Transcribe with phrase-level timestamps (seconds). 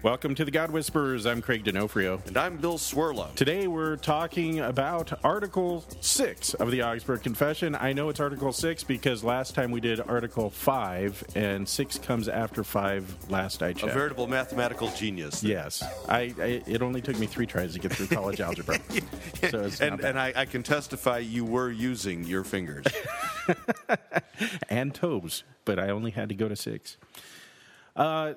[0.00, 1.26] Welcome to The God Whisperers.
[1.26, 2.22] I'm Craig D'Onofrio.
[2.26, 3.34] And I'm Bill Cwirla.
[3.34, 7.74] Today we're talking about Article 6 of the Augsburg Confession.
[7.74, 12.28] I know it's Article 6 because last time we did Article 5, and 6 comes
[12.28, 13.90] after 5 last I checked.
[13.90, 15.42] A veritable mathematical genius.
[15.42, 15.82] Yes.
[16.08, 18.78] I, I It only took me three tries to get through college algebra.
[19.50, 22.86] So and and I, I can testify you were using your fingers.
[24.68, 26.96] and toes, but I only had to go to six.
[27.94, 28.34] Uh,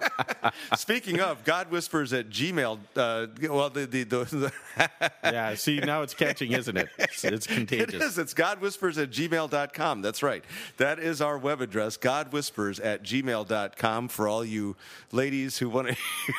[0.76, 2.78] Speaking of, God whispers at Gmail.
[2.94, 4.52] Uh, well, the, the, the,
[5.24, 6.88] Yeah, see, now it's catching, isn't it?
[6.98, 8.00] It's, it's It contagious.
[8.02, 8.18] is.
[8.18, 10.02] It's godwhispers at gmail.com.
[10.02, 10.44] That's right.
[10.76, 14.76] That is our web address, godwhispers at gmail.com, for all you
[15.10, 15.94] ladies who want to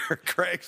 [0.07, 0.63] hear Craig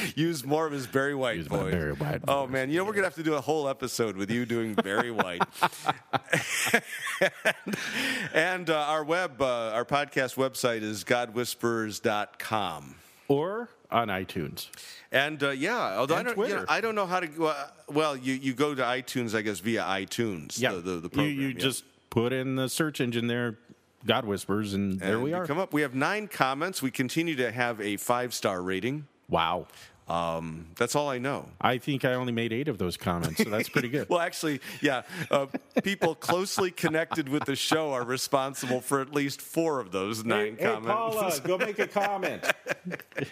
[0.14, 1.72] use more of his Barry White Use voice.
[1.72, 2.52] Barry White Oh, voice.
[2.52, 2.70] man.
[2.70, 5.10] You know, we're going to have to do a whole episode with you doing Barry
[5.10, 5.42] White.
[8.34, 12.94] and uh, our web, uh, our podcast website is godwhispers.com.
[13.28, 14.68] Or on iTunes.
[15.12, 16.66] And uh, yeah, although I don't, you know, Twitter.
[16.68, 17.46] I don't know how to.
[17.46, 20.60] Uh, well, you, you go to iTunes, I guess, via iTunes.
[20.60, 21.40] Yeah, the, the, the you, program.
[21.40, 21.58] you yeah.
[21.58, 23.58] just put in the search engine there,
[24.06, 25.46] God Whispers, and, there And we you are.
[25.46, 25.72] Come up.
[25.72, 26.82] We have nine comments.
[26.82, 29.06] We continue to have a five star rating.
[29.28, 29.66] Wow.
[30.10, 31.46] Um, that's all I know.
[31.60, 34.00] I think I only made eight of those comments, so that's pretty good.
[34.10, 35.46] Well, actually, yeah, uh,
[35.84, 40.56] people closely connected with the show are responsible for at least four of those nine
[40.56, 41.38] comments.
[41.40, 42.44] go make a comment.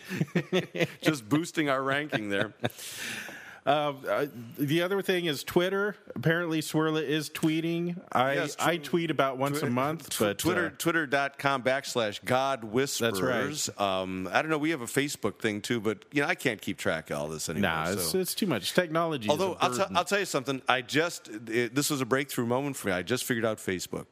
[1.02, 2.54] Just boosting our ranking there.
[3.68, 4.26] Uh,
[4.58, 5.94] the other thing is Twitter.
[6.16, 8.00] Apparently, Cwirla is tweeting.
[8.10, 12.64] I Yes, tw- I tweet about once a month, but Twitter, uh, twitter.com backslash God
[12.64, 13.20] Whispers.
[13.20, 13.80] That's right.
[13.80, 14.56] Um, I don't know.
[14.56, 17.28] We have a Facebook thing too, but you know, I can't keep track of all
[17.28, 17.70] this anymore.
[17.70, 18.18] nah, it's, so.
[18.18, 19.28] it's too much technology.
[19.28, 19.94] Although I'll, t-.
[19.94, 22.94] I'll tell you something, I just it, this was a breakthrough moment for me.
[22.94, 24.06] I just figured out Facebook.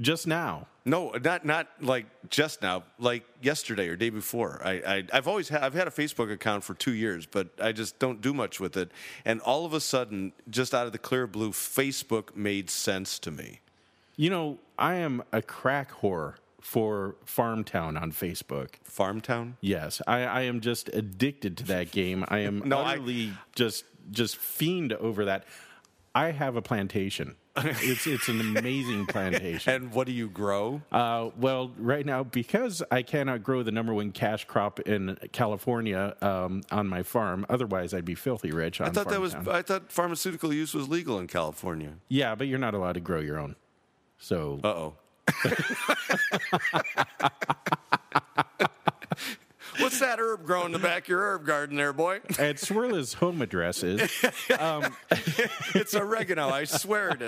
[0.00, 0.66] Just now.
[0.86, 4.60] No, not not like just now, like yesterday or day before.
[4.62, 7.72] I, I I've always had I've had a Facebook account for two years, but I
[7.72, 8.90] just don't do much with it.
[9.24, 13.30] And all of a sudden, just out of the clear blue, Facebook made sense to
[13.30, 13.60] me.
[14.16, 18.70] You know, I am a crack whore for Farmtown on Facebook.
[18.88, 19.54] Farmtown.
[19.60, 22.24] Yes, I, I am just addicted to that game.
[22.28, 25.44] I am No, I- utterly just just fiend over that.
[26.14, 27.36] I have a plantation.
[27.64, 29.72] It's it's an amazing plantation.
[29.74, 30.82] And what do you grow?
[30.90, 36.16] Uh, well, right now, because I cannot grow the number one cash crop in California
[36.20, 38.80] um, on my farm, otherwise I'd be filthy rich.
[38.80, 39.52] On I thought that was Farmtown.
[39.52, 41.92] I thought pharmaceutical use was legal in California.
[42.08, 43.54] yeah, but you're not allowed to grow your own.
[44.18, 44.94] So Uh oh.
[49.84, 52.16] What's that herb growing in the back of your herb garden there, boy?
[52.38, 54.00] at Cwirla's home address is
[55.74, 56.48] It's oregano.
[56.48, 57.22] I swear it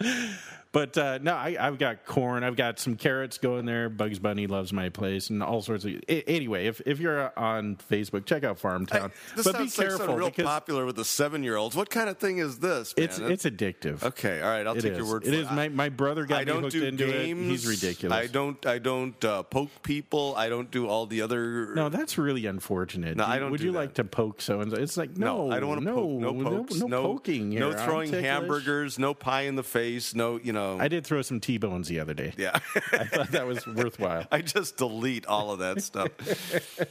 [0.00, 0.32] is.
[0.70, 2.44] But uh, no, I, I've got corn.
[2.44, 3.88] I've got some carrots going there.
[3.88, 5.92] Bugs Bunny loves my place, and all sorts of.
[6.08, 9.10] a- Anyway, if if you're on Facebook, check out Farmtown.
[9.34, 11.74] This but be sounds like careful something real popular with the seven-year-olds.
[11.74, 12.94] What kind of thing is this?
[12.98, 13.04] Man?
[13.04, 14.02] it's it's addictive.
[14.02, 14.42] okay.
[14.42, 14.98] All right, I'll It take is.
[14.98, 15.46] your word It for is.
[15.46, 15.52] it.
[15.52, 17.40] My, my brother got I don't me hooked do into games.
[17.46, 17.50] it.
[17.50, 18.14] He's ridiculous.
[18.18, 18.66] I don't.
[18.66, 20.34] I don't uh, poke people.
[20.36, 21.74] I don't do all the other.
[21.74, 23.16] No, that's really unfortunate.
[23.16, 23.78] No, I don't Would do you that.
[23.78, 24.76] like to poke so and so?
[24.76, 26.20] It's like no, No, I don't want to no, poke.
[26.20, 26.74] No pokes.
[26.76, 27.48] no, no poking.
[27.50, 27.78] No here.
[27.78, 28.98] I'm throwing hamburgers.
[28.98, 30.14] No pie in the face.
[30.14, 30.57] No, you know.
[30.80, 32.32] I did throw some T-bones the other day.
[32.36, 32.58] yeah.
[32.92, 34.26] I thought that was worthwhile.
[34.32, 36.10] I just delete all of that stuff.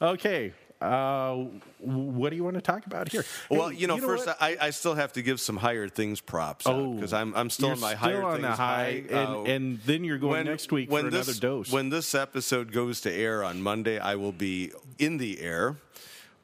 [0.00, 0.52] Okay.
[0.78, 1.44] Uh,
[1.78, 3.24] what do you want to talk about here?
[3.48, 4.36] Well, Hey, you know, first what?
[4.42, 6.66] I, I still have to give some higher things props.
[6.66, 9.42] Oh, because I'm I'm still in my still higher on things the high, and, Uh,
[9.44, 11.72] and then you're going next week for this, another dose.
[11.72, 15.76] When this episode goes to air on Monday, I will be in the air.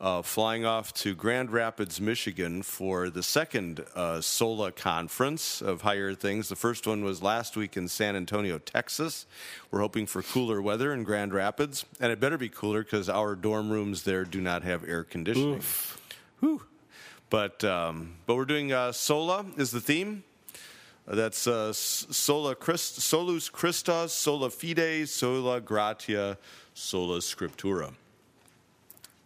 [0.03, 6.13] Uh, flying off to Grand Rapids, Michigan for the second uh, SOLA conference of higher
[6.13, 6.49] things.
[6.49, 9.27] The first one was last week in San Antonio, Texas.
[9.71, 13.37] We're hoping for cooler weather in Grand Rapids, and it better be cooler because our
[13.37, 15.63] dorm rooms there do not have air conditioning.
[16.41, 16.63] Whew.
[17.31, 20.25] But um, but we're doing uh, Sola is the theme.
[21.07, 26.39] Uh, That's uh, sola Christ, solus Christus, sola fide, sola gratia,
[26.75, 27.93] sola scriptura.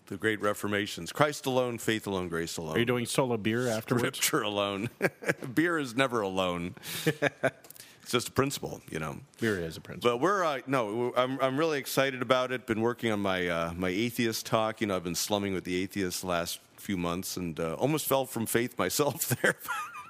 [0.07, 2.77] The great reformations: Christ alone, faith alone, grace alone.
[2.77, 4.19] Are you doing solo beer afterwards?
[4.19, 4.89] Scripture alone.
[5.55, 6.75] Beer is never alone.
[7.07, 9.19] it's just a principle, you know.
[9.41, 10.13] Beer is a principle.
[10.13, 12.67] But we're uh, no, I'm I'm really excited about it.
[12.67, 14.81] Been working on my uh, my atheist talk.
[14.81, 18.07] You know, I've been slumming with the atheists the last few months, and uh, almost
[18.07, 19.57] fell from faith myself there.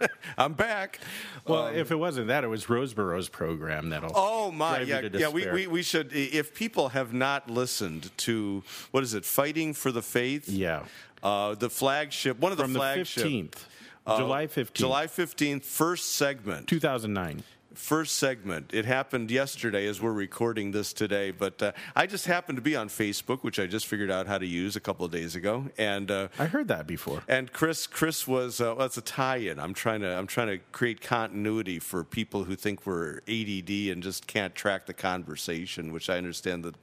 [0.38, 1.00] I'm back.
[1.46, 4.12] Well, if it wasn't that, it was Rosebrough's program that'll.
[4.14, 5.28] Oh my, yeah, yeah.
[5.28, 6.12] We, we we should.
[6.12, 10.48] If people have not listened to what is it, fighting for the faith?
[10.48, 10.84] Yeah.
[11.22, 13.22] Uh, the flagship, one of the from the flagship.
[13.22, 13.66] fifteenth,
[14.06, 16.68] uh, July fifteenth, July 15th, first segment.
[16.68, 17.42] two thousand nine.
[17.76, 18.70] First segment.
[18.72, 22.74] It happened yesterday as we're recording this today, but uh, I just happened to be
[22.74, 25.66] on Facebook, which I just figured out how to use a couple of days ago,
[25.78, 26.10] and.
[26.10, 27.22] Uh, I heard that before.
[27.28, 29.58] and Chris, Chris was uh, well, it's a tie-in.
[29.58, 34.02] I'm trying to, I'm trying to create continuity for people who think we're ADD and
[34.02, 36.74] just can't track the conversation, which I understand that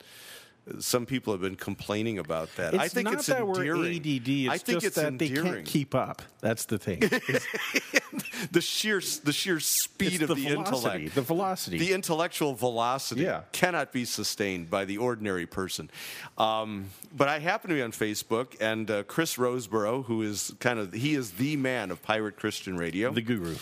[0.80, 2.74] some people have been complaining about that.
[2.74, 3.81] It's I think not it's that endearing.
[3.81, 4.30] we're ADD.
[4.30, 5.44] It's I think just it's that endearing.
[5.44, 6.21] they can't keep up.
[6.42, 7.01] That's the thing.
[8.51, 11.15] The sheer, the sheer speed it's of the, the, intellect.
[11.15, 11.77] The velocity.
[11.77, 13.42] The intellectual velocity Yeah.
[13.51, 15.89] cannot be sustained by the ordinary person.
[16.38, 20.77] Um, but I happen to be on Facebook, and uh, Chris Rosebrough, who is kind
[20.80, 23.56] of he is the man of pirate Christian radio, the guru.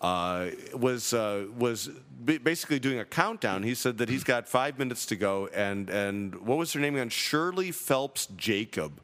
[0.00, 1.90] Uh, was uh, was
[2.20, 3.62] ba- basically doing a countdown.
[3.62, 6.94] He said that he's got five minutes to go, and and what was her name
[6.94, 7.08] again?
[7.08, 9.00] Shirley Phelps Jacob.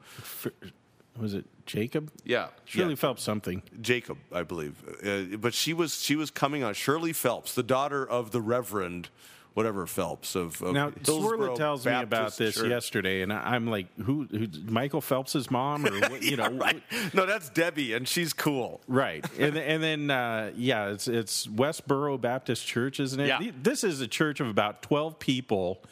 [1.19, 2.11] Was it Jacob?
[2.25, 2.97] Yeah, Shirley yeah.
[2.97, 3.63] Phelps something.
[3.81, 4.83] Jacob, I believe.
[5.05, 9.09] Uh, but she was she was coming on Shirley Phelps, the daughter of the Reverend
[9.55, 12.69] whatever Phelps of, of Now, Cwirla tells me about this Church.
[12.69, 14.27] yesterday, and I'm like, who?
[14.31, 16.83] who Michael Phelps's mom, or what, you know, Right?
[17.13, 18.81] No, that's Debbie, and she's cool.
[18.89, 23.29] Right, and and then uh, yeah, it's it's Westboro Baptist Church, isn't it?
[23.29, 23.51] Yeah.
[23.63, 25.83] This is a church of about twelve people,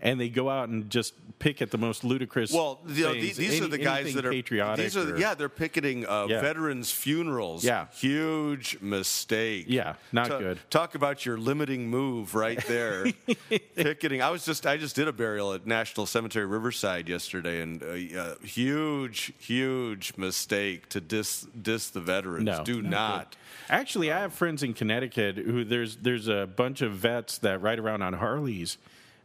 [0.00, 2.52] and they go out and just pick at the most ludicrous.
[2.52, 4.84] Well, you know, things, these, these are the guys that are patriotic.
[4.84, 6.40] These are or- yeah, they're picketing uh, Yeah.
[6.40, 7.64] veterans' funerals.
[7.64, 7.86] Yeah.
[7.94, 9.66] huge mistake.
[9.68, 10.58] Yeah, not Ta- good.
[10.70, 13.06] Talk about your limiting move right there.
[13.76, 14.22] picketing.
[14.22, 18.18] I was just I just did a burial at National Cemetery Riverside yesterday, and uh,
[18.20, 22.44] uh, huge, huge mistake to dis diss the veterans.
[22.46, 23.30] No, Do not not.
[23.30, 23.36] good.
[23.70, 27.78] Actually, I have friends in Connecticut who there's there's a bunch of vets that ride
[27.78, 28.78] around on Harleys,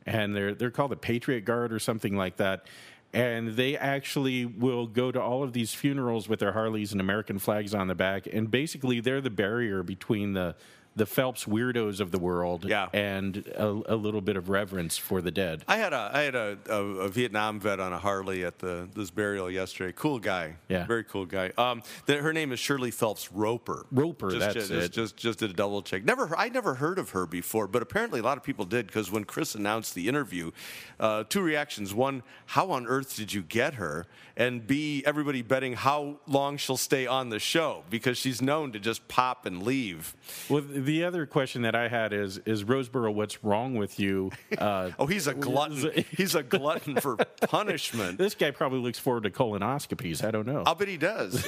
[0.05, 2.65] and they're they're called the Patriot Guard or something like that.
[3.13, 7.37] And they actually will go to all of these funerals with their Harleys and American
[7.37, 10.55] flags on the back, and basically they're the barrier between the
[10.95, 12.87] the Phelps weirdos of the world Yeah.
[12.93, 15.63] and a, a little bit of reverence for the dead.
[15.67, 18.87] I had a I had a, a, a Vietnam vet on a Harley at the
[18.93, 19.93] this burial yesterday.
[19.95, 20.55] Cool guy.
[20.69, 20.85] Yeah.
[20.85, 21.51] Very cool guy.
[21.57, 23.85] Um, the, her name is Shirley Phelps Roper.
[23.91, 24.91] Roper, Just, that's just, it.
[24.91, 26.03] Just just did a double check.
[26.03, 29.11] Never I never heard of her before, but apparently a lot of people did because
[29.11, 30.51] when Chris announced the interview,
[30.99, 34.05] uh, two reactions: one, how on earth did you get her?
[34.35, 38.79] And B, everybody betting how long she'll stay on the show because she's known to
[38.79, 40.15] just pop and leave.
[40.49, 44.31] Well, the other question that I had is is Rosebrough, what's wrong with you?
[44.57, 45.91] Uh, Oh, he's a glutton.
[46.11, 48.17] he's a glutton for punishment.
[48.17, 50.23] This guy probably looks forward to colonoscopies.
[50.23, 50.63] I don't know.
[50.65, 51.43] I'll bet he does,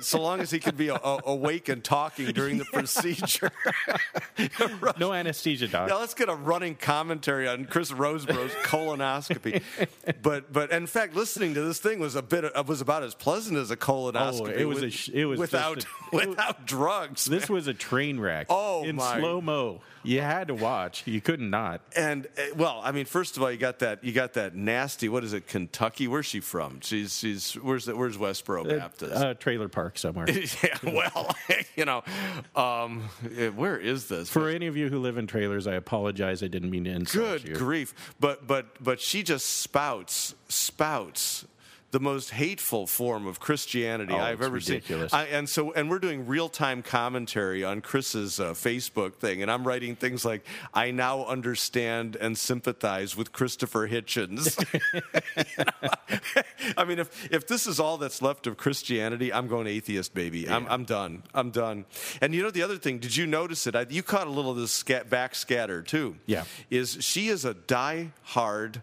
[0.00, 3.50] so long as he can be a, a, awake and talking during the procedure.
[4.98, 5.88] no anesthesia, doc.
[5.88, 9.62] Now let's get a running commentary on Chris Rosebrough's colonoscopy.
[10.22, 13.14] But but in fact, listening to this thing was a bit uh, was about as
[13.14, 14.40] pleasant as a colonoscopy.
[14.40, 17.24] Oh, it was with- a sh- it was without a- it without drugs.
[17.24, 18.46] This was a train wreck.
[18.50, 19.80] Oh, in slow mo.
[20.02, 21.02] You had to watch.
[21.06, 21.80] You couldn't not.
[21.96, 25.08] and uh, well, I mean, first of all, you got that you got that nasty.
[25.08, 25.48] What is it?
[25.48, 26.06] Kentucky?
[26.06, 26.80] Where's she from?
[26.80, 27.96] She's she's where's that?
[27.96, 29.14] Where's Westboro Baptist?
[29.14, 30.26] Uh, trailer park somewhere.
[30.62, 31.34] yeah, well,
[31.76, 32.04] you know,
[32.54, 34.28] um, eh, where is this?
[34.28, 36.42] For any of you who live in trailers, I apologize.
[36.42, 37.54] I didn't mean to insult Good you.
[37.56, 37.94] grief!
[38.20, 41.46] But but but she just spouts spouts
[41.92, 45.12] the most hateful form of Christianity Oh, I've ever ridiculous.
[45.12, 45.20] seen.
[45.20, 49.50] I, and so and we're doing real time commentary on Chris's uh, Facebook thing, and
[49.50, 54.56] I'm writing things like, "I now understand and sympathize with Christopher Hitchens."
[56.76, 60.48] I mean, if if this is all that's left of Christianity, I'm going atheist, baby.
[60.48, 61.22] I'm I'm done.
[61.34, 61.84] I'm done.
[62.20, 62.98] And you know the other thing?
[62.98, 63.76] Did you notice it?
[63.76, 66.16] I, you caught a little of this scat, backscatter too.
[66.26, 66.44] Yeah.
[66.68, 68.82] Is she is a die-hard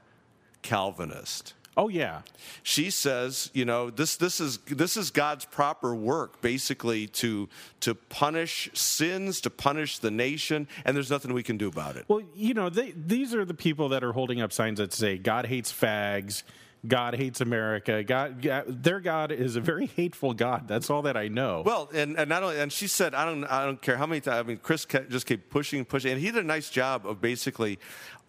[0.61, 1.53] Calvinist.
[1.75, 2.21] Oh yeah.
[2.61, 7.49] She says, you know, this this is this is God's proper work, basically to
[7.81, 12.05] to punish sins, to punish the nation, and there's nothing we can do about it.
[12.07, 15.17] Well, you know, they, these are the people that are holding up signs that say
[15.17, 16.43] God hates fags,
[16.85, 18.03] God hates America.
[18.03, 20.67] God, God, their God is a very hateful God.
[20.67, 21.63] That's all that I know.
[21.65, 24.19] Well, and, and not only, and she said, I don't, I don't care how many
[24.19, 24.39] times.
[24.39, 27.21] I mean, Chris kept, just kept pushing, pushing, and he did a nice job of
[27.21, 27.79] basically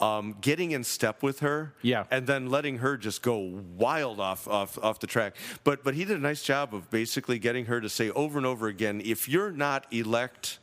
[0.00, 2.04] um, getting in step with her, Yeah.
[2.12, 3.38] and then letting her just go
[3.76, 5.34] wild off, off, off the track.
[5.64, 8.46] But, but he did a nice job of basically getting her to say over and
[8.46, 10.58] over again, if you're not elect.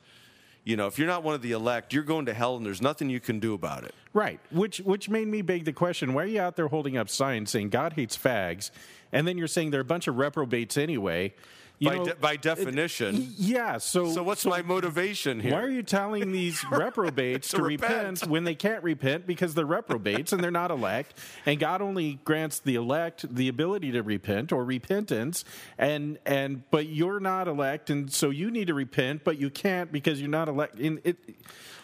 [0.63, 2.81] You know, if you're not one of the elect, you're going to hell, and there's
[2.81, 3.95] nothing you can do about it.
[4.13, 7.09] Right, which which made me beg the question: Why are you out there holding up
[7.09, 8.69] signs saying God hates fags,
[9.11, 11.33] and then you're saying they're a bunch of reprobates anyway?
[11.81, 13.33] By know, de- by it- definition.
[13.37, 13.77] yeah.
[13.79, 15.53] So, So what's my motivation here?
[15.53, 17.91] why are you telling these reprobates To to, repent.
[18.21, 18.27] repent.
[18.27, 21.17] when they can't repent because they're reprobates and they're not elect?
[21.45, 25.43] And God only grants the elect the ability to repent or repentance,
[25.77, 29.91] and and but you're not elect, and so you need to repent, but you can't
[29.91, 30.79] because you're not elect.
[30.79, 31.17] In it,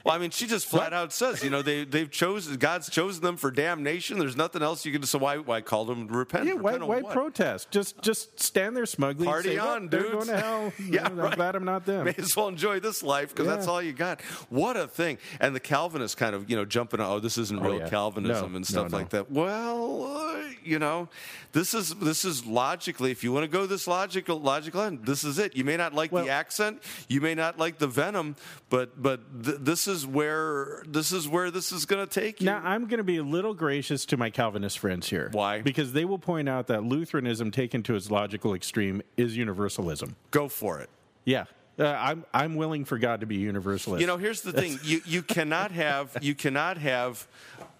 [0.08, 3.22] Well, I mean, she just flat out says, you know, they they've chosen God's chosen
[3.24, 4.18] them for damnation.
[4.20, 5.08] There's nothing else you can do.
[5.08, 6.46] So why why call them repent?
[6.48, 7.70] Yeah, why, Repent why protest?
[7.72, 9.26] Just just stand there smugly.
[9.28, 10.74] and Party say, on, They're going to hell.
[10.90, 11.36] Yeah, I'm right.
[11.36, 12.06] glad I'm not them.
[12.06, 14.22] May as well enjoy this life because that's all you got.
[14.50, 15.18] What a thing!
[15.42, 17.02] And the Calvinists kind of, you know, jumping.
[17.02, 17.12] Out.
[17.12, 17.90] Oh, this isn't real yeah.
[17.90, 18.98] Calvinism No, and stuff no, no.
[18.98, 19.30] like that.
[19.30, 21.10] Well, uh, you know,
[21.52, 23.12] this is this is logically.
[23.12, 25.56] If you want to go this logical logical end, this is it.
[25.56, 28.36] You may not like Well- the accent, you may not like the venom,
[28.70, 32.46] but but th- this is where this is where this is going to take you.
[32.46, 35.30] Now, I'm going to be a little gracious to my Calvinist friends here.
[35.32, 35.62] Why?
[35.62, 40.16] Because they will point out that Lutheranism, taken to its logical extreme, is universalism.
[40.32, 40.90] go for it.
[41.26, 41.46] Yeah.
[41.80, 44.02] Uh, I'm, I'm willing for God to be universalist.
[44.02, 47.28] You know, here's the thing: you you cannot have you cannot have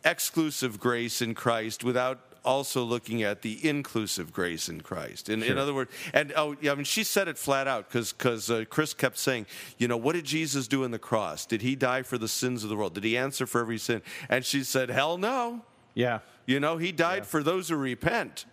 [0.06, 5.30] exclusive grace in Christ without also looking at the inclusive grace in Christ.
[5.30, 8.14] In, in other words, and oh, yeah, I mean, she said it flat out because
[8.14, 9.46] because uh, Chris kept saying,
[9.78, 11.46] you know, what did Jesus do in the cross?
[11.46, 12.94] Did he die for the sins of the world?
[12.94, 14.02] Did he answer for every sin?
[14.30, 15.62] And she said, hell no.
[15.94, 16.20] yeah.
[16.46, 18.46] You know, he died for those who repent.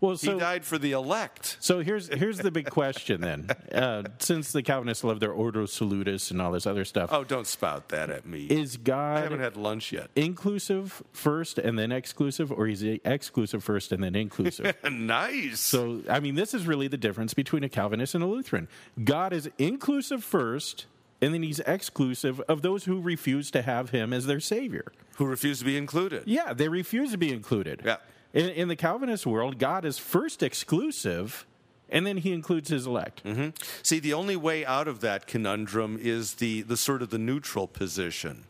[0.00, 1.56] Well, He so, died for the elect.
[1.60, 3.48] so here's here's the big question then.
[3.72, 7.46] Uh, since the Calvinists love their Ordo Salutis and all this other stuff, Oh, don't
[7.46, 8.46] spout that at me.
[8.46, 9.18] is God?
[9.18, 10.08] I haven't had lunch yet.
[10.16, 14.74] inclusive first and then exclusive, or is he exclusive first and then inclusive?
[14.90, 15.60] nice.
[15.60, 18.68] So, I mean, this is really the difference between a Calvinist and a Lutheran.
[19.02, 20.86] God is inclusive first,
[21.20, 24.92] and then he's exclusive of those who refuse to have him as their savior.
[25.16, 26.22] who refuse to be included?
[26.26, 27.82] Yeah, they refuse to be included.
[27.84, 27.96] Yeah.
[28.34, 31.46] In, in the Calvinist world, God is first exclusive,
[31.88, 33.24] and then he includes his elect.
[33.24, 33.50] Mm-hmm.
[33.82, 37.66] See, the only way out of that conundrum is the, the sort of the neutral
[37.66, 38.44] position.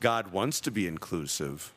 [0.00, 1.72] God wants to be inclusive.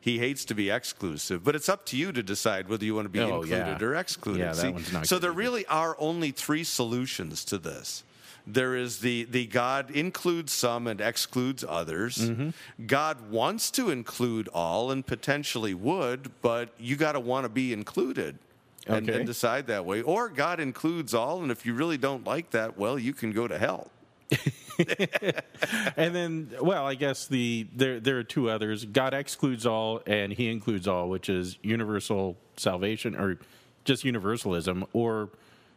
[0.00, 3.04] He hates to be exclusive, but it's up to you to decide whether you want
[3.04, 3.86] to be Oh, included yeah.
[3.86, 4.40] or excluded.
[4.40, 4.74] Yeah, See,
[5.04, 5.38] so there either.
[5.38, 8.02] really are only three solutions to this.
[8.46, 12.18] There is the, the God includes some and excludes others.
[12.30, 12.86] Mm-hmm.
[12.86, 17.72] God wants to include all and potentially would, but you got to want to be
[17.72, 18.38] included
[18.86, 19.18] and, Okay.
[19.18, 20.02] and decide that way.
[20.02, 23.46] Or God includes all, and if you really don't like that, well, you can go
[23.46, 23.90] to hell.
[25.96, 28.84] And then, well, I guess the there there are two others.
[28.84, 33.38] God excludes all, and He includes all, which is universal salvation or
[33.84, 35.28] just universalism, or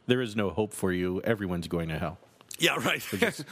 [0.07, 1.21] there is no hope for you.
[1.23, 2.17] Everyone's going to hell.
[2.57, 3.03] Yeah, right.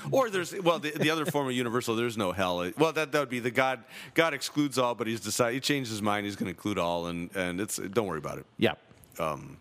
[0.12, 1.96] or there's well, the, the other form of universal.
[1.96, 2.72] There's no hell.
[2.78, 3.84] Well, that that would be the God.
[4.14, 6.26] God excludes all, but he's decided he changed his mind.
[6.26, 8.46] He's going to include all, and and it's don't worry about it.
[8.58, 8.74] Yeah.
[9.20, 9.58] Um,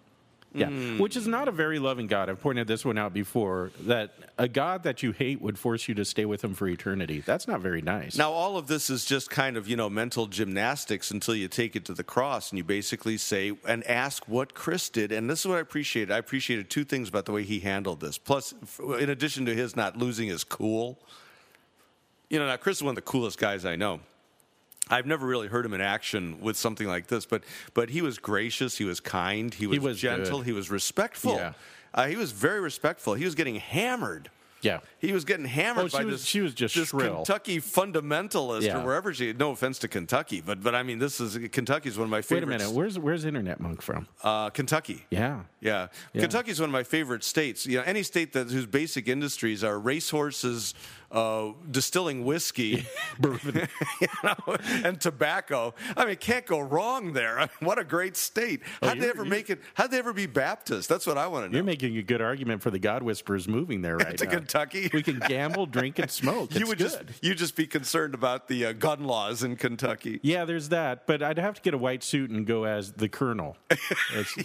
[0.55, 0.99] yeah, mm.
[0.99, 2.29] which is not a very loving God.
[2.29, 3.71] I've pointed this one out before.
[3.81, 7.21] That a God that you hate would force you to stay with Him for eternity.
[7.21, 8.17] That's not very nice.
[8.17, 11.75] Now, all of this is just kind of you know mental gymnastics until you take
[11.75, 15.11] it to the cross and you basically say and ask what Chris did.
[15.13, 16.13] And this is what I appreciated.
[16.13, 18.19] I appreciated two things about the way he handled this.
[18.19, 18.55] Plus,
[18.99, 20.99] in addition to his not losing his cool,
[22.29, 24.01] you know, now Chris is one of the coolest guys I know.
[24.89, 28.19] I've never really heard him in action with something like this, but but he was
[28.19, 30.47] gracious, he was kind, he was, was gentle, good.
[30.47, 31.37] he was respectful.
[31.37, 31.53] Yeah.
[31.95, 33.15] Uh, he was very respectful.
[33.15, 34.31] He was getting hammered.
[34.63, 34.79] Yeah.
[35.01, 36.25] He was getting hammered Oh, by was- this.
[36.25, 37.17] she was just this shrill.
[37.17, 38.81] Kentucky fundamentalist Yeah.
[38.81, 39.33] or wherever she.
[39.33, 42.47] No offense to Kentucky, but but I mean this is Kentucky's one of my favorite
[42.47, 42.49] states.
[42.49, 42.77] Wait a minute.
[42.77, 44.07] Where's Where's Internet Monk from?
[44.23, 45.05] Uh, Kentucky.
[45.11, 45.41] Yeah.
[45.61, 45.89] Yeah.
[46.13, 46.21] Yeah.
[46.23, 47.67] Kentucky's one of my favorite states.
[47.67, 50.75] You know, any state that whose basic industries are racehorses,
[51.13, 52.87] uh, distilling whiskey,
[53.21, 53.69] bourbon,
[54.01, 55.75] you know, and tobacco.
[55.97, 57.39] I mean, can't go wrong there.
[57.39, 58.61] I mean, what a great state.
[58.83, 59.61] How'd they ever make it?
[59.75, 60.89] How'd they ever be Baptist?
[60.89, 61.57] That's what I want to know.
[61.57, 64.31] You're making a good argument for the God Whisperers moving there right To now.
[64.31, 64.91] Kentucky?
[64.93, 66.55] We can gamble, drink, and smoke.
[66.55, 66.85] you would good.
[67.09, 70.19] just you just be concerned about the uh, gun laws in Kentucky.
[70.23, 73.09] Yeah, there's that, but I'd have to get a white suit and go as the
[73.09, 73.57] Colonel.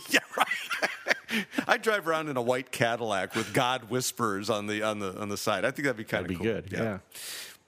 [0.10, 1.16] Yeah, right.
[1.68, 5.30] I drive around in a white Cadillac with God whispers on the on the on
[5.30, 5.66] the side.
[5.66, 6.46] I think that'd be kind of be cool.
[6.46, 7.00] good, yeah.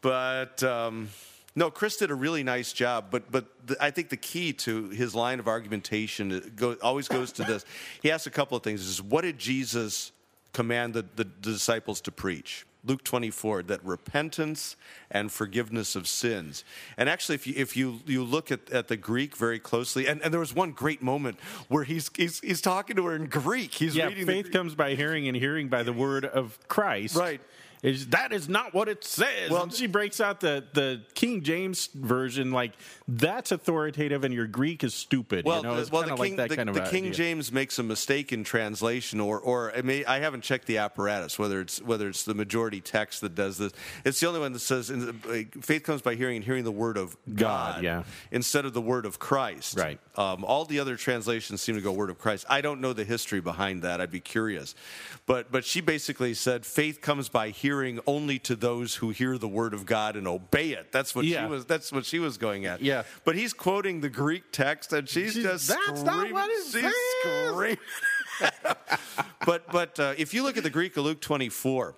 [0.01, 1.09] But um,
[1.55, 3.07] no, Chris did a really nice job.
[3.11, 7.31] But but the, I think the key to his line of argumentation go, always goes
[7.33, 7.65] to this.
[8.01, 10.11] He asks a couple of things: is what did Jesus
[10.53, 12.65] command the, the disciples to preach?
[12.85, 14.75] Luke 24, that repentance
[15.11, 16.63] and forgiveness of sins.
[16.97, 20.21] And actually, if you, if you, you look at, at the Greek very closely, and,
[20.21, 23.73] and there was one great moment where he's, he's, he's talking to her in Greek.
[23.73, 27.15] He's yeah, reading faith Greek- comes by hearing, and hearing by the word of Christ.
[27.15, 27.41] Right.
[27.81, 29.49] Is that is not what it says?
[29.49, 32.73] Well- and she breaks out the, the King James version, like
[33.07, 35.45] that's authoritative, and your Greek is stupid.
[35.45, 36.81] Well, you know, the, it's well, the of like King, that the, kind of the
[36.81, 37.13] King idea.
[37.13, 41.39] James makes a mistake in translation, or, or it may, I haven't checked the apparatus
[41.39, 43.71] whether it's whether it's the majority text that does this.
[44.03, 46.71] It's the only one that says in the- faith comes by hearing and hearing the
[46.71, 48.03] word of God, God, yeah.
[48.31, 49.77] instead of the word of Christ.
[49.77, 49.99] Right.
[50.15, 52.45] Um, all the other translations seem to go word of Christ.
[52.49, 54.01] I don't know the history behind that.
[54.01, 54.75] I'd be curious,
[55.25, 57.68] but but she basically said faith comes by hearing
[58.07, 60.91] only to those who hear the word of God and obey it.
[60.91, 61.45] That's what Yeah.
[61.45, 61.65] she was.
[61.65, 62.81] That's what she was going at.
[62.81, 63.03] Yeah.
[63.25, 66.63] But he's quoting the Greek text, and she's, She's- just "That's not screaming- what it
[66.63, 66.93] she's says."
[67.51, 67.77] screaming.
[69.45, 71.95] but but uh, if you look at the Greek of Luke twenty four.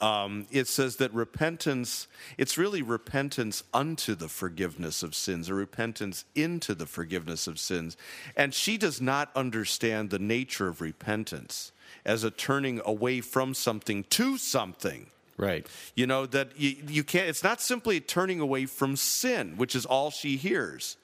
[0.00, 2.06] Um, it says that repentance,
[2.36, 7.96] it's really repentance unto the forgiveness of sins, or repentance into the forgiveness of sins.
[8.36, 11.72] And she does not understand the nature of repentance
[12.04, 15.06] as a turning away from something to something.
[15.36, 15.66] Right.
[15.94, 19.76] You know, that you, you can't, it's not simply a turning away from sin, which
[19.76, 20.96] is all she hears.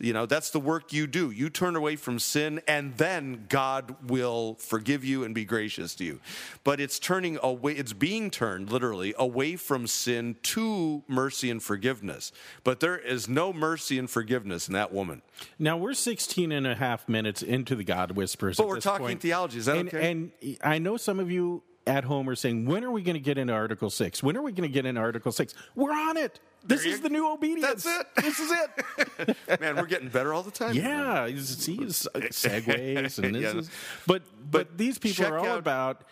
[0.00, 1.30] You know, that's the work you do.
[1.30, 6.04] You turn away from sin, and then God will forgive you and be gracious to
[6.04, 6.20] you.
[6.64, 12.32] But it's turning away, it's being turned literally away from sin to mercy and forgiveness.
[12.64, 15.22] But there is no mercy and forgiveness in that woman.
[15.58, 18.56] Now we're 16 and a half minutes into the God Whispers.
[18.56, 19.20] But we're talking point.
[19.20, 19.58] theology.
[19.58, 20.10] Is that and, okay?
[20.10, 20.32] And
[20.64, 23.36] I know some of you at home are saying, when are we going to get
[23.36, 24.22] into Article 6?
[24.22, 25.54] When are we going to get into Article 6?
[25.74, 26.40] We're on it.
[26.64, 27.84] This is the new obedience.
[27.84, 28.06] That's it.
[28.22, 29.36] This is it.
[29.60, 30.74] Man, we're getting better all the time.
[30.74, 33.58] Yeah, you see it's uh, segues and this Yeah.
[33.60, 33.70] is,
[34.06, 36.02] but but But these people are all out- about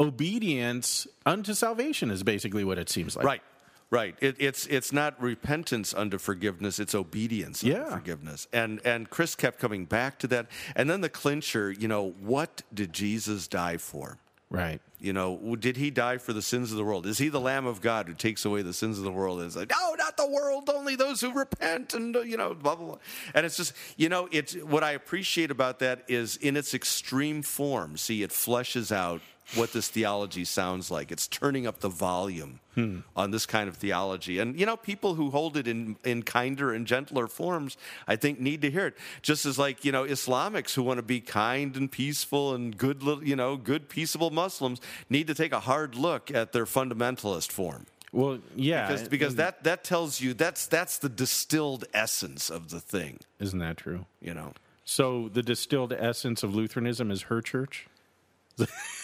[0.00, 3.26] obedience unto salvation is basically what it seems like.
[3.26, 3.42] Right.
[3.90, 4.14] Right.
[4.20, 6.78] It, it's it's not repentance unto forgiveness.
[6.78, 7.90] It's obedience unto Yeah.
[7.90, 8.46] forgiveness.
[8.52, 10.46] And and Chris kept coming back to that.
[10.76, 11.70] And then the clincher.
[11.72, 14.18] You know, what did Jesus die for?
[14.50, 14.80] Right.
[14.98, 17.06] You know, did he die for the sins of the world?
[17.06, 19.38] Is he the Lamb of God who takes away the sins of the world?
[19.38, 22.54] And it's like, no, not the world, only those who repent, and uh, you know,
[22.54, 22.98] blah blah blah.
[23.34, 27.42] And it's just, you know, it's what I appreciate about that is in its extreme
[27.42, 27.96] form.
[27.96, 29.20] See, it fleshes out
[29.54, 31.10] what this theology sounds like.
[31.10, 32.98] It's turning up the volume hmm.
[33.16, 34.38] on this kind of theology.
[34.38, 38.40] And you know, people who hold it in in kinder and gentler forms, I think,
[38.40, 38.96] need to hear it.
[39.22, 43.02] Just as like you know, Islamics who want to be kind and peaceful and good,
[43.02, 47.50] little, you know, good peaceable Muslims need to take a hard look at their fundamentalist
[47.50, 47.86] form.
[48.12, 48.86] Well, yeah.
[48.88, 53.58] Because, because that, that tells you that's that's the distilled essence of the thing, isn't
[53.58, 54.06] that true?
[54.20, 54.52] you know.
[54.84, 57.86] So the distilled essence of Lutheranism is her church.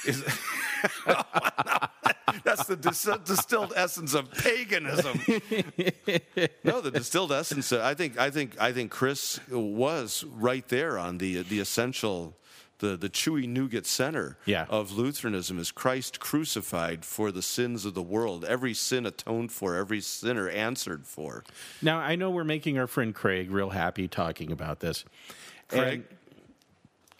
[0.06, 0.24] Is-
[2.42, 5.20] That's the dis- distilled essence of paganism.
[6.64, 7.72] no, the distilled essence.
[7.72, 8.18] uh, I think.
[8.18, 8.60] I think.
[8.60, 12.36] I think Chris was right there on the the essential,
[12.78, 14.66] the the chewy nougat center Yeah.
[14.68, 18.44] of Lutheranism is Christ crucified for the sins of the world.
[18.44, 19.76] Every sin atoned for.
[19.76, 21.44] Every sinner answered for.
[21.80, 25.04] Now I know we're making our friend Craig real happy talking about this.
[25.68, 26.04] Craig?
[26.10, 26.18] And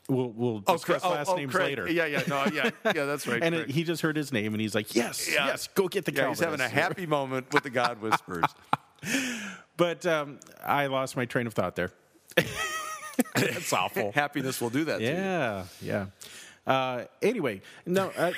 [0.08, 1.70] we'll we'll discuss last names Craig.
[1.78, 1.90] later.
[1.90, 3.04] Yeah, yeah, no, yeah, yeah.
[3.04, 3.42] That's right.
[3.42, 5.46] And it, he just heard his name and he's like, yes, Yeah.
[5.46, 8.44] yes, go get the yeah, he's having a happy moment with the God whispers.
[9.76, 11.90] But um, I lost my train of thought there.
[13.34, 14.12] That's awful.
[14.12, 15.00] Happiness will do that.
[15.00, 16.06] Yeah, yeah.
[16.66, 18.10] Uh, anyway, no.
[18.16, 18.32] Uh,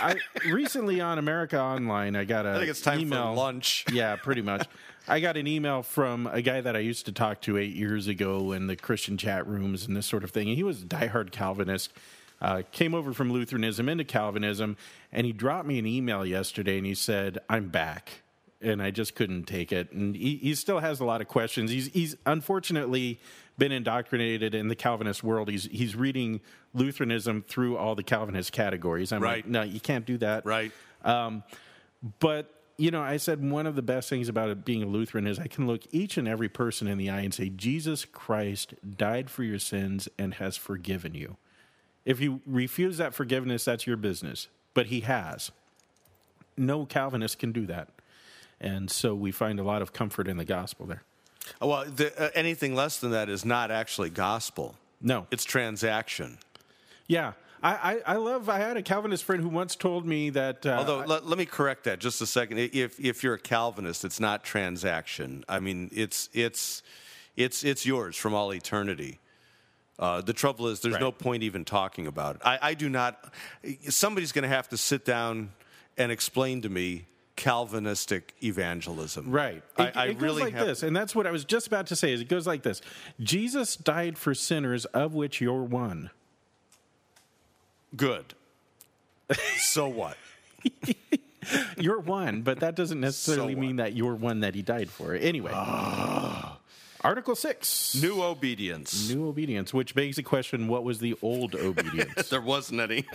[0.00, 0.14] I
[0.48, 3.32] recently on America Online, I got a I think it's time email.
[3.32, 3.84] for lunch.
[3.92, 4.66] Yeah, pretty much.
[5.08, 8.06] I got an email from a guy that I used to talk to eight years
[8.08, 10.48] ago in the Christian chat rooms and this sort of thing.
[10.48, 11.92] And he was a diehard Calvinist.
[12.40, 14.76] Uh, came over from Lutheranism into Calvinism,
[15.10, 18.22] and he dropped me an email yesterday, and he said, "I'm back."
[18.60, 19.90] And I just couldn't take it.
[19.92, 21.70] And he, he still has a lot of questions.
[21.70, 23.20] He's, he's unfortunately
[23.56, 25.48] been indoctrinated in the Calvinist world.
[25.48, 26.40] He's, he's reading
[26.74, 29.12] Lutheranism through all the Calvinist categories.
[29.12, 29.44] I'm Right.
[29.44, 30.44] like, no, you can't do that.
[30.44, 30.72] Right.
[31.04, 31.42] Um,
[32.20, 35.26] But you know, I said one of the best things about it being a Lutheran
[35.26, 38.74] is I can look each and every person in the eye and say, Jesus Christ
[38.96, 41.36] died for your sins and has forgiven you.
[42.04, 44.46] If you refuse that forgiveness, that's your business.
[44.74, 45.50] But he has.
[46.56, 47.88] No Calvinist can do that.
[48.60, 51.02] And so we find a lot of comfort in the gospel there.
[51.60, 54.76] Well, the, uh, anything less than that is not actually gospel.
[55.00, 55.26] No.
[55.32, 56.38] It's transaction.
[57.08, 57.32] Yeah.
[57.62, 57.74] I,
[58.06, 60.64] I, I love, I had a Calvinist friend who once told me that.
[60.64, 62.58] Uh, Although, let, let me correct that just a second.
[62.58, 65.44] If if you're a Calvinist, it's not transaction.
[65.48, 66.82] I mean, it's it's
[67.36, 69.18] it's it's yours from all eternity.
[69.98, 71.00] Uh, the trouble is, there's Right.
[71.00, 72.42] no point even talking about it.
[72.44, 73.32] I, I do not.
[73.88, 75.50] Somebody's going to have to sit down
[75.96, 79.30] and explain to me Calvinistic evangelism.
[79.30, 79.62] Right.
[79.76, 81.66] I, It, I it goes really like have, this, and that's what I was just
[81.66, 82.12] about to say.
[82.12, 82.80] Is it goes like this:
[83.20, 86.10] Jesus died for sinners, of which you're one.
[87.94, 88.34] Good.
[89.58, 90.16] so what?
[91.78, 93.60] You're one, but that doesn't necessarily what?
[93.60, 95.14] mean that you're one that he died for.
[95.14, 95.52] Anyway,
[97.00, 99.08] Article six: New obedience.
[99.08, 102.28] New obedience, which begs the question: What was the old obedience?
[102.28, 103.06] There wasn't any.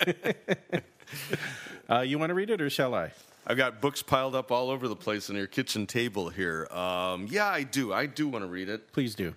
[1.90, 3.12] uh, you want to read it, or shall I?
[3.46, 6.66] I've got books piled up all over the place on your kitchen table here.
[6.72, 7.92] Um, yeah, I do.
[7.92, 8.92] I do want to read it.
[8.92, 9.34] Please do.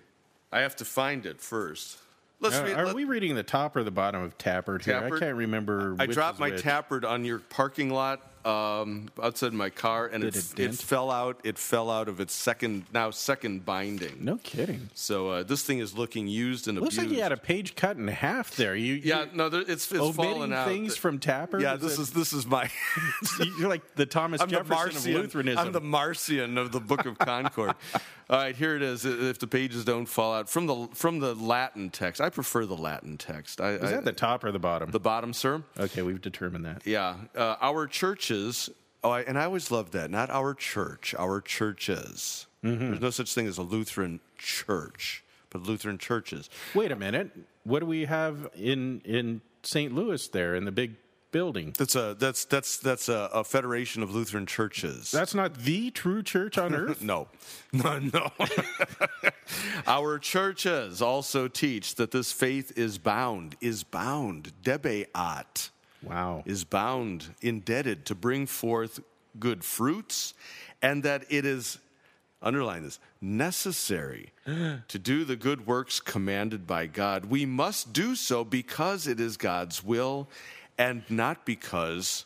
[0.50, 1.98] I have to find it first.
[2.40, 2.76] Let's Uh, read.
[2.78, 4.96] are let- we reading the top or the bottom of Tappert here?
[4.96, 5.94] I can't remember.
[5.98, 6.62] I dropped my which.
[6.62, 10.74] tappert on your parking lot um, outside my car, and Did it, it dent?
[10.78, 11.40] fell out.
[11.44, 14.18] It fell out of its second now second binding.
[14.24, 14.90] No kidding.
[14.94, 17.10] So uh, this thing is looking used and Looks abused.
[17.10, 18.74] like you had a page cut in half there.
[18.74, 20.66] You, yeah, no, there, it's it's fallen out.
[20.66, 21.60] things from Tappert.
[21.60, 22.70] yeah, Is this it- is this is my.
[23.58, 25.14] You're like the Thomas I'm the Jefferson Marcion.
[25.16, 25.66] of Lutheranism.
[25.66, 27.74] I'm the Marcion of the Book of Concord.
[28.30, 29.04] All right, here it is.
[29.04, 32.76] If the pages don't fall out from the from the Latin text, I prefer the
[32.76, 33.60] Latin text.
[33.60, 34.90] I, Is I- that the top or the bottom?
[34.92, 35.62] the bottom, sir?
[35.78, 36.86] okay, we've determined that.
[36.86, 37.86] Yeah, uh, our
[38.30, 38.70] churches.
[39.02, 40.10] Oh, I, and I always loved that.
[40.10, 42.46] Not our church, our churches.
[42.62, 42.90] Mm-hmm.
[42.90, 46.50] There's no such thing as a Lutheran church, but Lutheran churches.
[46.74, 47.30] Wait a minute.
[47.64, 49.94] What do we have in in St.
[49.94, 50.96] Louis there in the big
[51.32, 51.74] building?
[51.78, 55.10] That's a that's that's that's a, a federation of Lutheran churches.
[55.10, 57.02] That's not the true church on earth.
[57.02, 57.28] No,
[57.72, 58.30] no, no.
[59.86, 65.70] Our churches also teach that this faith is bound, is bound, debeat,
[66.02, 66.42] wow.
[66.46, 69.00] is bound, indebted to bring forth
[69.38, 70.34] good fruits,
[70.82, 71.78] and that it is,
[72.42, 77.26] underline this, necessary to do the good works commanded by God.
[77.26, 80.28] We must do so because it is God's will
[80.78, 82.24] and not because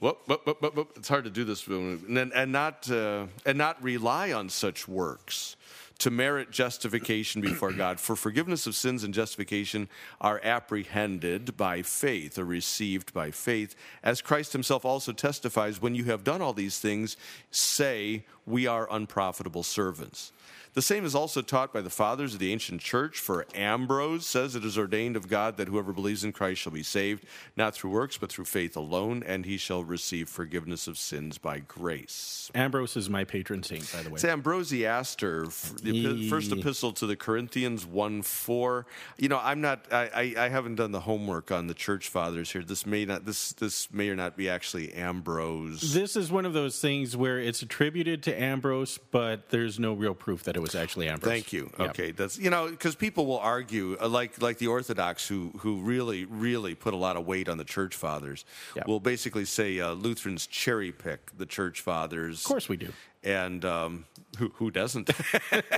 [0.00, 0.92] Whoop, whoop, whoop, whoop, whoop.
[0.94, 5.56] It's hard to do this, and, and not uh, and not rely on such works
[5.98, 7.98] to merit justification before God.
[7.98, 9.88] For forgiveness of sins and justification
[10.20, 15.82] are apprehended by faith or received by faith, as Christ Himself also testifies.
[15.82, 17.16] When you have done all these things,
[17.50, 20.32] say, "We are unprofitable servants."
[20.74, 24.54] The same is also taught by the fathers of the ancient church, for Ambrose says
[24.54, 27.24] it is ordained of God that whoever believes in Christ shall be saved,
[27.56, 31.58] not through works, but through faith alone, and he shall receive forgiveness of sins by
[31.58, 32.50] grace.
[32.54, 34.14] Ambrose is my patron saint, by the way.
[34.14, 35.46] It's Ambrosiaster,
[35.82, 36.28] the Yee.
[36.28, 38.86] first epistle to the Corinthians, 1 4.
[39.18, 42.52] You know, I'm not, I, I, I haven't done the homework on the church fathers
[42.52, 42.62] here.
[42.62, 45.92] This may not, this, this may or not be actually Ambrose.
[45.92, 50.14] This is one of those things where it's attributed to Ambrose, but there's no real
[50.14, 51.30] proof that it was actually Ambrose.
[51.32, 51.70] Thank you.
[51.78, 51.86] Yeah.
[51.86, 55.80] Okay, that's you know because people will argue uh, like like the Orthodox who who
[55.80, 58.44] really really put a lot of weight on the church fathers
[58.76, 58.84] Yeah.
[58.86, 62.40] will basically say uh, Lutherans cherry pick the church fathers.
[62.40, 62.92] Of course we do.
[63.22, 64.04] and um,
[64.38, 65.10] who who doesn't?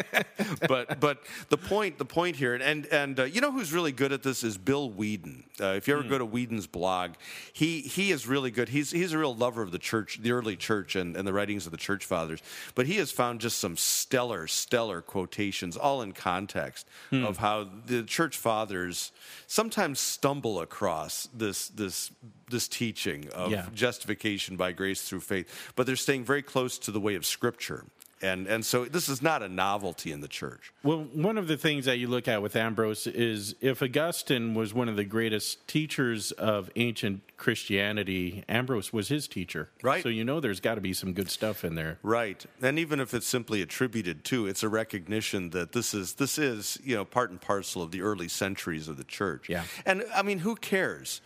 [0.69, 4.13] but but the point the point here and and uh, you know who's really good
[4.13, 5.45] at this is Bill Weedon.
[5.61, 7.13] Uh, if you ever go to Weedon's blog,
[7.53, 8.69] he he is really good.
[8.69, 11.67] He's he's a real lover of the church, the early church, and, and the writings
[11.67, 12.41] of the church fathers.
[12.75, 18.03] But he has found just some stellar stellar quotations, all in context of how the
[18.03, 19.13] church fathers
[19.47, 22.11] sometimes stumble across this this
[22.49, 23.67] this teaching of Yeah.
[23.75, 27.85] justification by grace through faith, but they're staying very close to the way of Scripture.
[28.23, 30.73] And, and so this is not a novelty in the church.
[30.83, 34.75] Well, one of the things that you look at with Ambrose is if Augustine was
[34.75, 39.71] one of the greatest teachers of ancient Christianity, Ambrose was his teacher.
[39.83, 40.03] Right.
[40.03, 41.99] So you know there's got to be some good stuff in there.
[42.03, 42.45] Right.
[42.61, 46.79] And even if it's simply attributed to, it's a recognition that this is this is,
[46.85, 49.49] you know, part and parcel of the early centuries of the church.
[49.49, 49.65] Yeah.
[49.87, 51.23] And I mean, who cares?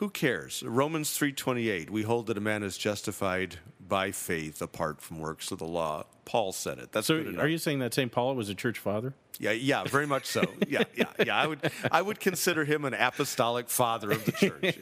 [0.00, 0.62] Who cares?
[0.62, 1.90] Romans 3:28.
[1.90, 6.06] We hold that a man is justified by faith apart from works of the law.
[6.24, 6.90] Paul said it.
[6.92, 8.10] That's So, are you saying that St.
[8.10, 9.12] Paul was a church father?
[9.38, 10.42] Yeah, yeah, very much so.
[10.66, 11.36] Yeah, yeah, yeah.
[11.36, 14.78] I would, I would consider him an apostolic father of the church.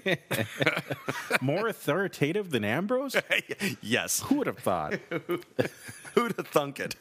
[1.41, 3.17] More authoritative than Ambrose?
[3.83, 4.21] yes.
[4.21, 4.95] Who would have thought?
[6.15, 6.95] Who'd have thunk it?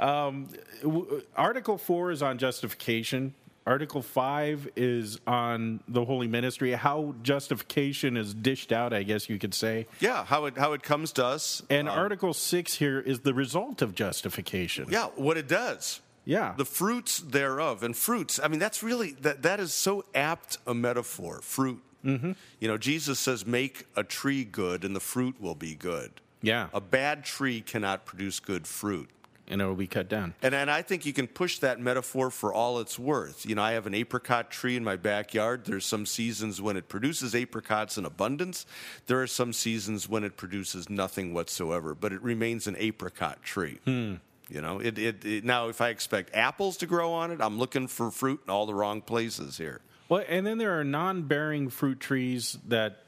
[0.00, 0.48] Um,
[0.82, 3.34] w- Article 4 is on justification.
[3.68, 9.38] Article 5 is on the holy ministry, how justification is dished out, I guess you
[9.38, 9.86] could say.
[10.00, 11.62] yeah, how it how it comes to us.
[11.68, 14.86] And Article 6 here is the result of justification.
[14.90, 16.00] Yeah, what it does.
[16.24, 16.54] Yeah.
[16.56, 17.82] The fruits thereof.
[17.82, 21.82] And fruits, I mean, that's really, that, that is so apt a metaphor, fruit.
[22.04, 22.32] Mm-hmm.
[22.60, 26.10] You know, Jesus says, make a tree good and the fruit will be good.
[26.42, 26.68] yeah.
[26.74, 29.08] A bad tree cannot produce good fruit.
[29.50, 30.34] And it will be cut down.
[30.42, 33.46] And, and I think you can push that metaphor for all it's worth.
[33.46, 35.64] You know, I have an apricot tree in my backyard.
[35.64, 38.66] There's some seasons when it produces apricots in abundance.
[39.06, 43.78] There are some seasons when it produces nothing whatsoever, but it remains an apricot tree.
[43.84, 44.14] Hmm.
[44.48, 47.58] You know, it, it, it, now if I expect apples to grow on it, I'm
[47.58, 49.80] looking for fruit in all the wrong places here.
[50.08, 53.04] Well, and then there are non-bearing fruit trees that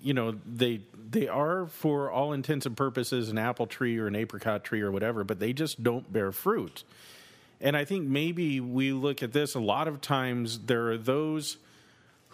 [0.00, 4.14] you know they they are for all intents and purposes an apple tree or an
[4.14, 6.84] apricot tree or whatever, but they just don't bear fruit.
[7.60, 11.58] And I think maybe we look at this a lot of times there are those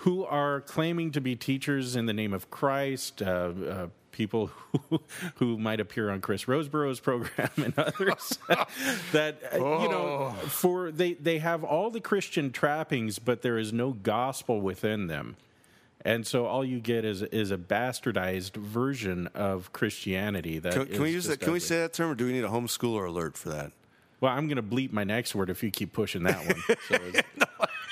[0.00, 3.26] who are claiming to be teachers in the name of Christ, uh,
[3.68, 4.50] uh, people
[4.90, 5.00] who,
[5.36, 8.38] who might appear on Chris Rosebrough's program and others
[9.12, 13.72] that uh, you know for they they have all the Christian trappings, but there is
[13.72, 15.36] no gospel within them.
[16.06, 20.60] And so all you get is is a bastardized version of Christianity.
[20.60, 21.40] That Can, can we use that?
[21.40, 23.72] Can we say that term, or do we need a homeschooler alert for that?
[24.20, 26.76] Well, I'm going to bleep my next word if you keep pushing that one.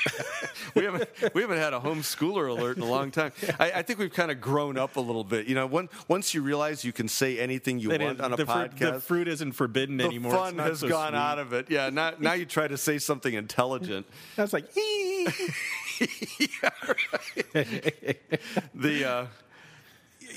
[0.05, 0.13] So
[0.75, 3.33] we haven't we haven't had a homeschooler alert in a long time.
[3.59, 5.47] I, I think we've kind of grown up a little bit.
[5.47, 8.33] You know, when, once you realize you can say anything you that want is- on
[8.33, 10.33] a the, fruit, podcast, the fruit isn't forbidden the anymore.
[10.33, 11.19] The fun has so gone sweet.
[11.19, 11.71] out of it.
[11.71, 14.07] Yeah, now now you try to say something intelligent.
[14.37, 14.67] I was like,
[18.75, 19.27] The uh,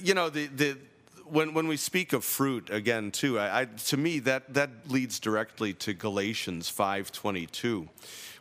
[0.03, 0.77] you know the the
[1.25, 5.19] when when we speak of fruit again too, I, I to me that that leads
[5.19, 7.89] directly to Galatians five twenty two.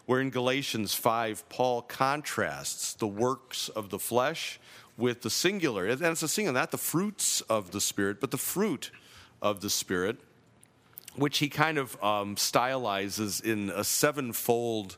[0.06, 4.60] Where in Galatians 5, Paul contrasts the works of the flesh
[4.96, 5.86] with the singular.
[5.86, 8.92] And it's a singular, not the fruits of the Spirit, but the fruit
[9.42, 10.18] of the Spirit.
[11.16, 14.96] which he kind of um, stylizes in a sevenfold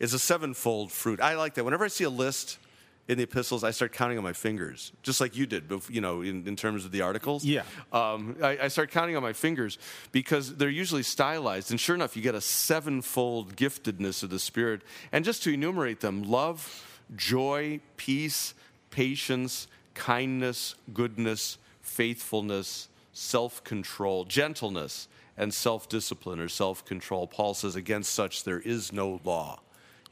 [0.00, 1.20] is a sevenfold fruit.
[1.20, 1.64] I like that.
[1.64, 2.58] Whenever I see a list
[3.06, 5.70] in the epistles, I start counting on my fingers, just like you did.
[5.88, 7.44] You know, in, in terms of the articles.
[7.44, 7.62] Yeah.
[7.92, 9.78] Um, I, I start counting on my fingers
[10.10, 14.82] because they're usually stylized, and sure enough, you get a sevenfold giftedness of the Spirit.
[15.12, 16.84] And just to enumerate them: love,
[17.14, 18.54] joy, peace,
[18.90, 27.26] patience, kindness, goodness, faithfulness, self control, gentleness, and self discipline or self control.
[27.26, 29.60] Paul says, against such there is no law.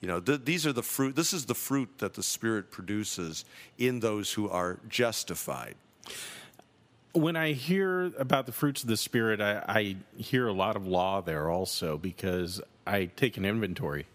[0.00, 3.44] You know, th- these are the fruit, this is the fruit that the Spirit produces
[3.78, 5.74] in those who are justified.
[7.12, 10.86] when I hear about the fruits of the spirit, I, I hear a lot of
[10.86, 14.06] law there also because I take an inventory.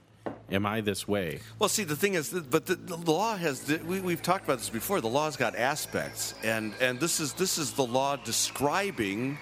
[0.52, 1.40] Am I this way?
[1.60, 3.62] Well, see, the thing is, but the, the law has.
[3.62, 5.02] The, we, we've talked about this before.
[5.02, 9.38] The law's got aspects, and and this is this is the law describing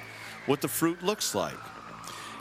[0.45, 1.57] what the fruit looks like.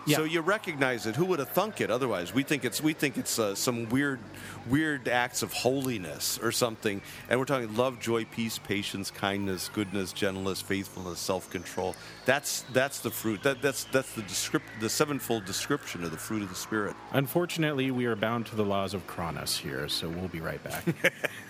[0.07, 0.17] Yeah.
[0.17, 1.17] So you recognize it.
[1.17, 1.91] Who would have thunk it?
[1.91, 4.19] Otherwise, we think it's we think it's uh, some weird,
[4.67, 7.03] weird acts of holiness or something.
[7.29, 11.97] And we're talking love, joy, peace, patience, kindness, goodness, gentleness, faithfulness, self-control.
[12.25, 13.43] That's that's the fruit.
[13.43, 16.97] That that's that's the descript the sevenfold description of the fruit of the spirit.
[17.13, 20.85] Unfortunately, we are bound to the laws of Cronus here, so we'll be right back.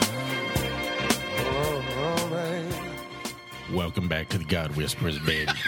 [3.71, 5.51] Welcome back to the God Whispers, baby.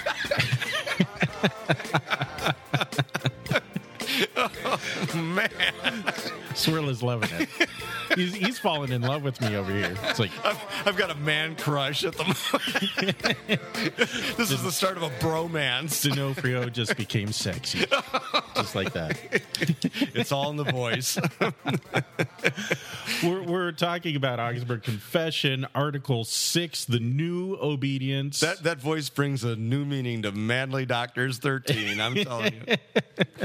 [4.36, 4.80] Oh,
[5.16, 5.50] man.
[6.56, 7.50] Swirl is loving it.
[8.16, 9.96] He's, he's falling in love with me over here.
[10.04, 13.18] It's like, I've, I've got a man crush at the moment.
[14.38, 16.04] this is the start of a bromance.
[16.04, 17.86] D'Onofrio just became sexy.
[18.56, 19.18] Just like that.
[20.16, 21.18] It's all in the voice.
[23.22, 28.40] We're, we're talking about Augsburg Confession, Article 6, the new obedience.
[28.40, 32.00] That that voice brings a new meaning to Manly Doctors 13.
[32.00, 32.76] I'm telling you.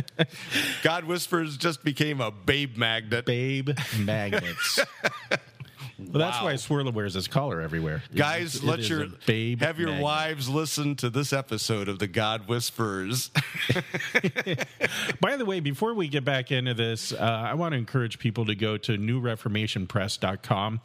[0.83, 3.27] God Whispers just became a babe magnet.
[3.27, 4.81] babe magnets.
[5.99, 6.45] Well, that's Wow.
[6.45, 8.05] why Cwirla wears his collar everywhere.
[8.15, 10.05] Guys, let your babe have your magnet.
[10.05, 13.31] wives listen to this episode of the God Whispers.
[15.21, 18.47] By the way, before we get back into this, uh, I want to encourage people
[18.47, 20.81] to go to newreformationpress.com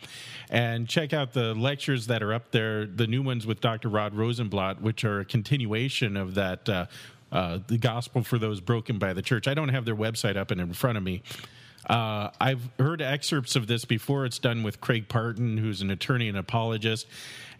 [0.50, 3.90] and check out the lectures that are up there, the new ones with Dr.
[3.90, 6.68] Rod Rosenbladt, which are a continuation of that.
[6.68, 6.86] Uh,
[7.32, 9.48] uh, the gospel for those broken by the church.
[9.48, 11.24] I don't have their website up and in front of me.
[11.90, 14.26] Uh, I've heard excerpts of this before.
[14.26, 17.08] It's done with Craig Parton, who's an attorney and apologist,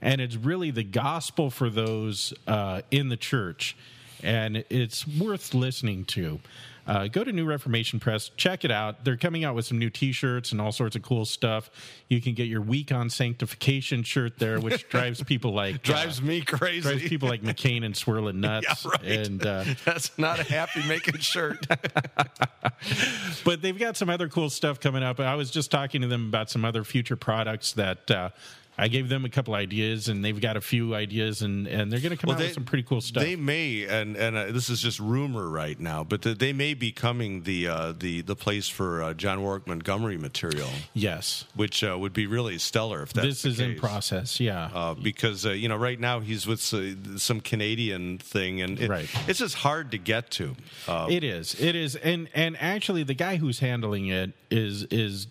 [0.02, 3.76] and it's really the gospel for those uh, in the church,
[4.22, 6.40] and it's worth listening to.
[6.86, 9.06] Uh, go to New Reformation Press, check it out.
[9.06, 11.72] They're coming out with some new T-shirts and all sorts of cool stuff.
[12.10, 16.24] You can get your Weak on Sanctification shirt there, which drives people like Drives uh,
[16.24, 16.82] me crazy.
[16.82, 18.86] drives people like McCain and Cwirla nuts.
[18.86, 19.04] Yeah, right.
[19.04, 21.66] And uh, That's not a happy making shirt.
[23.46, 25.20] but they've got some other cool stuff coming up.
[25.20, 28.30] I was just talking to them about some other future products that uh,
[28.78, 32.00] I gave them a couple ideas, and they've got a few ideas, and, and they're
[32.00, 33.22] going to come out with some pretty cool stuff.
[33.24, 36.74] They may, and and uh, this is just rumor right now, but th- they may
[36.74, 41.84] be coming the uh, the the place for uh, John Warwick Montgomery material, yes, which
[41.84, 44.40] uh, would be really stellar if that's this the is in process.
[44.40, 48.90] Yeah, Uh, because uh, you know right now he's with some Canadian thing, and it,
[48.90, 49.10] Right.
[49.28, 50.56] it's just hard to get to.
[50.88, 51.60] Uh, It is.
[51.62, 51.96] It is.
[51.96, 55.28] And and actually the guy who's handling it is is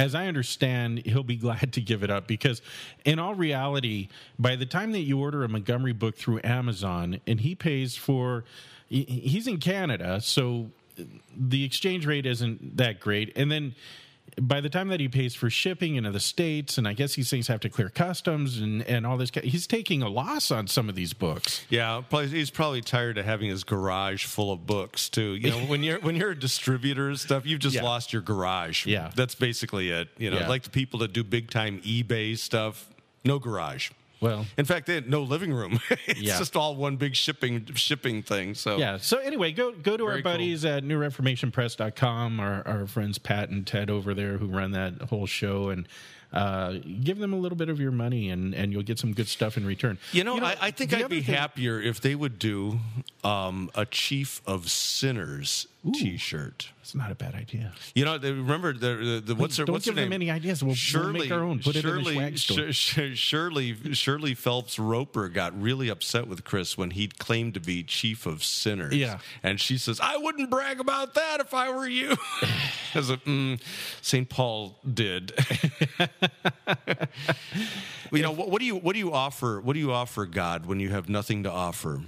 [0.00, 2.62] as I understand, he'll be glad to give it up because
[3.04, 4.08] in all reality,
[4.38, 8.44] by the time that you order a Montgomery book through Amazon and he pays for
[8.88, 10.70] he's in Canada, so
[11.36, 13.30] the exchange rate isn't that great.
[13.36, 13.74] And then
[14.40, 17.28] by the time that he pays for shipping into the states, and I guess these
[17.30, 20.88] things have to clear customs and, and all this, he's taking a loss on some
[20.88, 21.64] of these books.
[21.68, 25.34] Yeah, probably, he's probably tired of having his garage full of books too.
[25.34, 27.82] You know, when you're when you're a distributor and stuff, you've just Yeah.
[27.82, 28.86] lost your garage.
[28.86, 29.10] Yeah.
[29.14, 30.08] that's basically it.
[30.18, 30.48] You know, Yeah.
[30.48, 32.88] like the people that do big time eBay stuff,
[33.24, 33.90] no garage.
[34.20, 35.80] Well, In fact, they had no living room.
[36.06, 36.38] it's Yeah.
[36.38, 38.54] just all one big shipping shipping thing.
[38.54, 38.98] So Yeah.
[38.98, 40.32] So anyway, go go to our Very cool.
[40.32, 45.26] buddies at newreformationpress.com, our, our friends Pat and Ted over there who run that whole
[45.26, 45.88] show, and
[46.32, 49.26] uh, give them a little bit of your money, and, and you'll get some good
[49.26, 49.98] stuff in return.
[50.12, 52.78] You know, I, I think I'd be thing- happier if they would do
[53.24, 56.68] um, a Chief of Sinners T-shirt.
[56.82, 57.72] It's not a bad idea.
[57.94, 60.30] You know, they, remember the, the, the what's her, Don't what's give her them any
[60.30, 60.62] ideas.
[60.62, 61.60] We'll- we'll make our own.
[61.60, 62.72] Put it in the Shirley, swag store.
[62.72, 67.60] Sh- Sh- Shirley, Shirley Phelps Roper got really upset with Chris when he claimed to
[67.60, 68.94] be chief of sinners.
[68.94, 69.18] Yeah.
[69.42, 72.14] and she says, "I wouldn't brag about that if I were you."
[72.94, 73.58] As a mm,
[74.02, 75.32] Saint Paul did.
[78.12, 79.60] you know what, what do you what do you offer?
[79.60, 82.02] What do you offer God when you have nothing to offer?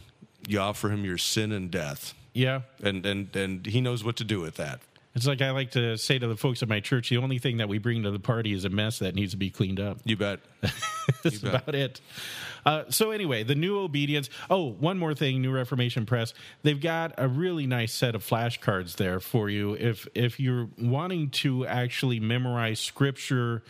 [0.47, 2.62] You offer him your sin and death, Yeah.
[2.83, 4.81] and and and He knows what to do with that.
[5.14, 7.59] It's like I like to say to the folks at my church the only thing
[7.59, 9.99] that we bring to the party is a mess that needs to be cleaned up.
[10.05, 10.40] You bet.
[11.23, 11.55] That's bet.
[11.55, 12.01] about it.
[12.64, 14.31] Uh, so anyway, the new obedience.
[14.49, 16.33] Oh, one more thing, New Reformation Press.
[16.62, 21.29] They've got a really nice set of flashcards there for you if if you're wanting
[21.31, 23.62] to actually memorize scripture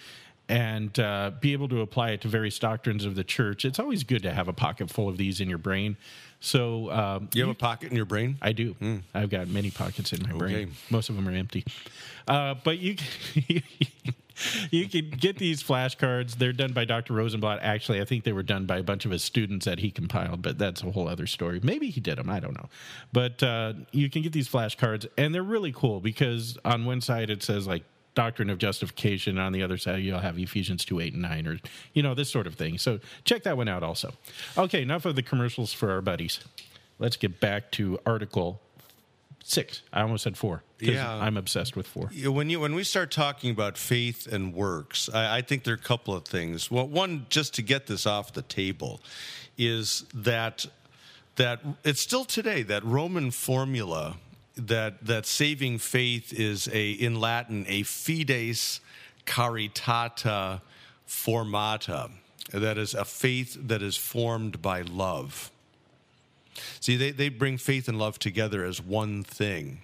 [0.49, 3.65] and uh, be able to apply it to various doctrines of the church.
[3.65, 5.97] It's always good to have a pocket full of these in your brain.
[6.45, 8.37] So um, You have a pocket in your brain.
[8.43, 8.75] I do.
[9.15, 10.39] I've got many pockets in my Okay.
[10.39, 10.73] brain.
[10.91, 11.65] Most of them are empty.
[12.27, 13.63] Uh, but you can,
[14.73, 16.35] you can get these flashcards.
[16.37, 17.15] They're done by Dr.
[17.15, 17.61] Rosenbladt.
[17.63, 20.43] Actually, I think they were done by a bunch of his students that he compiled,
[20.43, 21.61] but that's a whole other story.
[21.63, 22.29] Maybe he did them.
[22.29, 22.69] I don't know.
[23.13, 27.31] But uh, you can get these flashcards, and they're really cool because on one side
[27.31, 29.39] it says like doctrine of justification.
[29.39, 31.59] On the other side, you'll have Ephesians 2, 8, and 9, or,
[31.93, 32.79] you know, this sort of thing.
[32.79, 34.13] So check that one out also.
[34.57, 36.41] Okay, enough of the commercials for our buddies.
[36.99, 38.61] Let's get back to Article
[39.45, 39.83] 6.
[39.93, 40.63] I almost said four.
[40.79, 41.13] Yeah.
[41.13, 42.11] I'm obsessed with 4.
[42.13, 45.75] Yeah, when you when we start talking about faith and works, I, I think there
[45.75, 46.71] are a couple of things.
[46.71, 49.01] Well, one, just to get this off the table,
[49.57, 50.67] is that
[51.37, 54.17] that it's still today that Roman formula
[54.57, 58.81] that that saving faith is a in Latin a fides
[59.25, 60.25] caritate
[61.07, 62.11] formata.
[62.53, 65.51] That is a faith that is formed by love.
[66.81, 69.83] See, they, they bring faith and love together as one thing.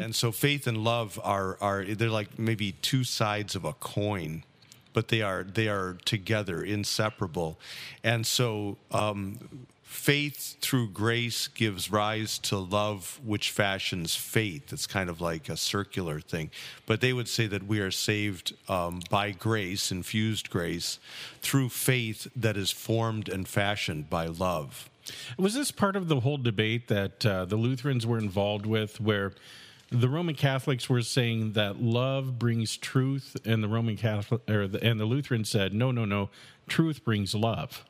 [0.00, 4.44] And so faith and love are are they're like maybe two sides of a coin,
[4.92, 7.58] but they are they are together, inseparable.
[8.04, 14.72] And so um, faith through grace gives rise to love, which fashions faith.
[14.72, 16.50] It's kind of like a circular thing.
[16.86, 20.98] But they would say that we are saved um, by grace, infused grace,
[21.40, 24.90] through faith that is formed and fashioned by love.
[25.38, 29.32] Was this part of the whole debate that uh, the Lutherans were involved with, where
[29.90, 34.82] the Roman Catholics were saying that love brings truth, and the Roman Catholic or the,
[34.82, 36.28] and the Lutherans said, no, no, no,
[36.66, 37.84] truth brings love.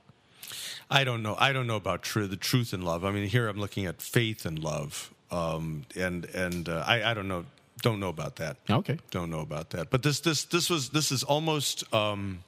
[0.91, 1.37] I don't know.
[1.39, 3.05] I don't know about true the truth and love.
[3.05, 7.15] I mean, here I'm looking at faith and love, um, and and uh, I, I
[7.15, 7.45] don't know.
[7.83, 8.57] Don't know about that.
[8.71, 8.99] Okay.
[9.11, 9.91] Don't know about that.
[9.91, 12.43] But this this this was this is almost um,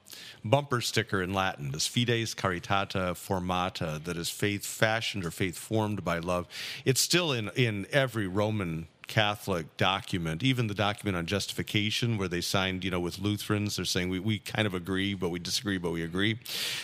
[0.45, 1.71] bumper sticker in Latin.
[1.71, 6.47] This fides caritate formata, that is faith fashioned or faith formed by love.
[6.85, 12.41] It's still in in every Roman Catholic document, even the document on justification where they
[12.41, 15.79] signed, you know, with Lutherans, they're saying we, we kind of agree, but we disagree,
[15.79, 16.39] but we agree.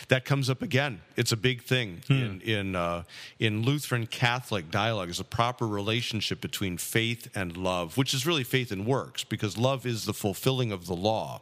[0.09, 1.01] That comes up again.
[1.15, 3.03] It's a big thing in in uh,
[3.39, 8.43] in Lutheran Catholic dialogue is a proper relationship between faith and love, which is really
[8.43, 11.41] faith and works, because love is the fulfilling of the law.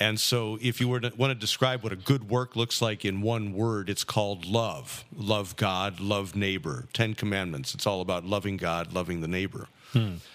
[0.00, 3.04] And so, if you were to want to describe what a good work looks like
[3.04, 5.04] in one word, it's called love.
[5.12, 6.86] Love God, love neighbor.
[6.92, 7.74] Ten Commandments.
[7.74, 9.66] It's all about loving God, loving the neighbor.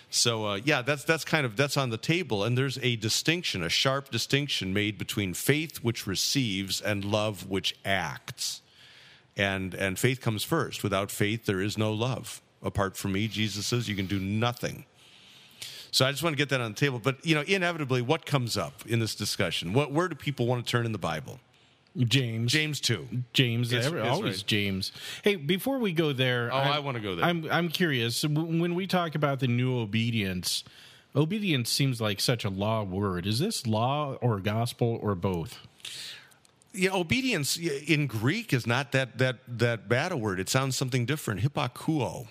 [0.09, 3.63] So, uh, yeah, that's that's kind of that's on the table, and there's a distinction,
[3.63, 8.61] a sharp distinction made between faith, which receives, and love, which acts.
[9.35, 10.83] And and faith comes first.
[10.83, 12.41] Without faith, there is no love.
[12.61, 14.85] Apart from me, Jesus says, you can do nothing.
[15.91, 16.99] So I just want to get that on the table.
[16.99, 19.73] But you know, inevitably, what comes up in this discussion?
[19.73, 21.39] What where do people want to turn in the Bible?
[21.97, 22.51] James.
[22.51, 23.07] James two.
[23.33, 24.43] James, every- always right.
[24.47, 24.91] James.
[25.23, 27.25] Hey, before we go there, Oh, I wanna go there.
[27.25, 28.23] I'm I'm curious.
[28.23, 30.63] When we talk about the new obedience,
[31.15, 33.27] obedience seems like such a law word.
[33.27, 35.59] Is this law or gospel or both?
[36.75, 40.39] Yeah, obedience in Greek is not that that that bad a word.
[40.39, 41.41] It sounds something different.
[41.41, 42.27] Hippakuo.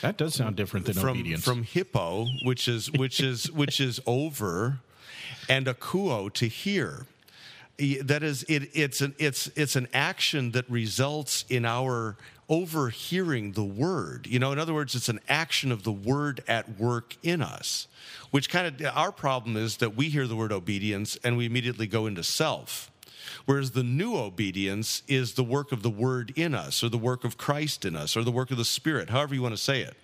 [0.00, 1.44] That does sound different than from obedience.
[1.44, 4.80] from hippo, which is which is which is over,
[5.50, 7.06] and akuo to hear.
[7.78, 12.16] That is, it, it's an it's it's an action that results in our
[12.48, 14.26] overhearing the word.
[14.26, 17.88] You know, in other words, it's an action of the word at work in us.
[18.30, 21.86] Which kind of our problem is that we hear the word obedience and we immediately
[21.86, 22.90] go into self.
[23.46, 27.24] Whereas the new obedience is the work of the word in us, or the work
[27.24, 29.80] of Christ in us, or the work of the Spirit, however you want to say
[29.80, 29.96] it.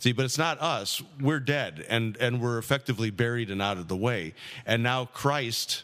[0.00, 1.02] See, but it's not us.
[1.20, 4.34] We're dead and, and we're effectively buried and out of the way.
[4.64, 5.82] And now Christ,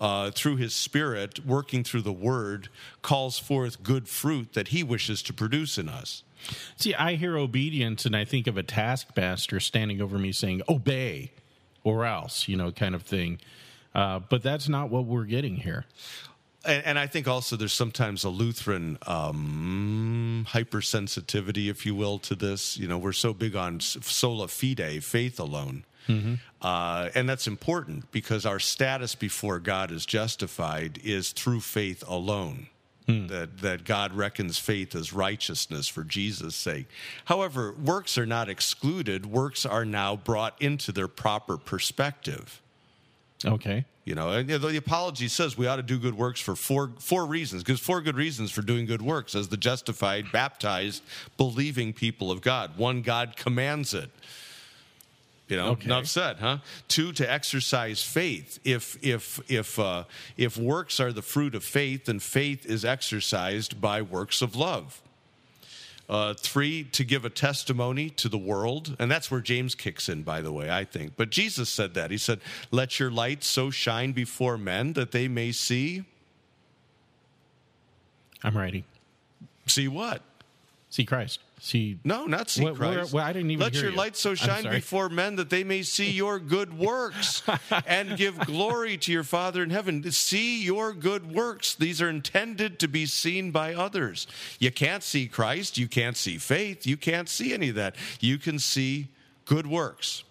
[0.00, 2.68] uh, through his Spirit, working through the Word,
[3.02, 6.22] calls forth good fruit that he wishes to produce in us.
[6.76, 11.32] See, I hear obedience and I think of a taskmaster standing over me saying, obey
[11.84, 13.40] or else, you know, kind of thing.
[13.94, 15.84] Uh, but that's not what we're getting here.
[16.64, 22.34] And, and I think also there's sometimes a Lutheran um, hypersensitivity, if you will, to
[22.34, 22.76] this.
[22.76, 25.84] You know, we're so big on sola fide, faith alone.
[26.62, 32.68] Uh, and that's important because our status before God is justified is through faith alone.
[33.28, 36.88] That, that God reckons faith as righteousness for Jesus' sake.
[37.24, 42.60] However, works are not excluded, works are now brought into their proper perspective.
[43.42, 43.86] Okay.
[44.04, 47.24] You know, and the apology says we ought to do good works for four four
[47.24, 47.62] reasons.
[47.62, 51.02] Because four good reasons for doing good works as the justified, baptized,
[51.38, 52.76] believing people of God.
[52.76, 54.10] One, God commands it.
[55.48, 55.86] You know, Okay.
[55.86, 56.58] enough said, huh?
[56.88, 58.58] Two, to exercise faith.
[58.64, 60.04] If if if uh,
[60.36, 65.00] if works are the fruit of faith, then faith is exercised by works of love.
[66.08, 68.96] Uh, three, to give a testimony to the world.
[68.98, 71.12] And that's where James kicks in, by the way, I think.
[71.18, 72.10] But Jesus said that.
[72.10, 72.40] He said,
[72.70, 76.04] Let your light so shine before men that they may see.
[78.42, 78.84] I'm ready.
[79.66, 80.22] See what?
[80.90, 81.40] See Christ.
[81.60, 81.98] See.
[82.04, 83.12] No, not see What- where- Christ.
[83.12, 83.96] well, I didn't even Let your you.
[83.96, 87.42] light so shine before men that they may see your good works
[87.86, 90.10] and give glory to your Father in heaven.
[90.12, 91.74] See your good works.
[91.74, 94.26] These are intended to be seen by others.
[94.58, 95.78] You can't see Christ.
[95.78, 96.86] You can't see faith.
[96.86, 97.96] You can't see any of that.
[98.20, 99.08] You can see
[99.44, 100.22] good works.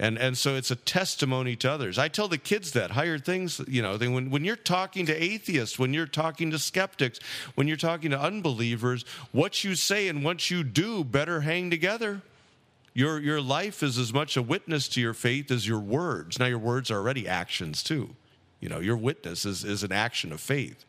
[0.00, 1.98] And, and so it's a testimony to others.
[1.98, 5.22] I tell the kids that higher things, you know, they, when, when you're talking to
[5.22, 7.18] atheists, when you're talking to skeptics,
[7.56, 12.22] when you're talking to unbelievers, what you say and what you do better hang together.
[12.94, 16.38] Your, your life is as much a witness to your faith as your words.
[16.38, 18.14] Now, your words are already actions too.
[18.60, 20.84] You know, your witness is, is an action of faith.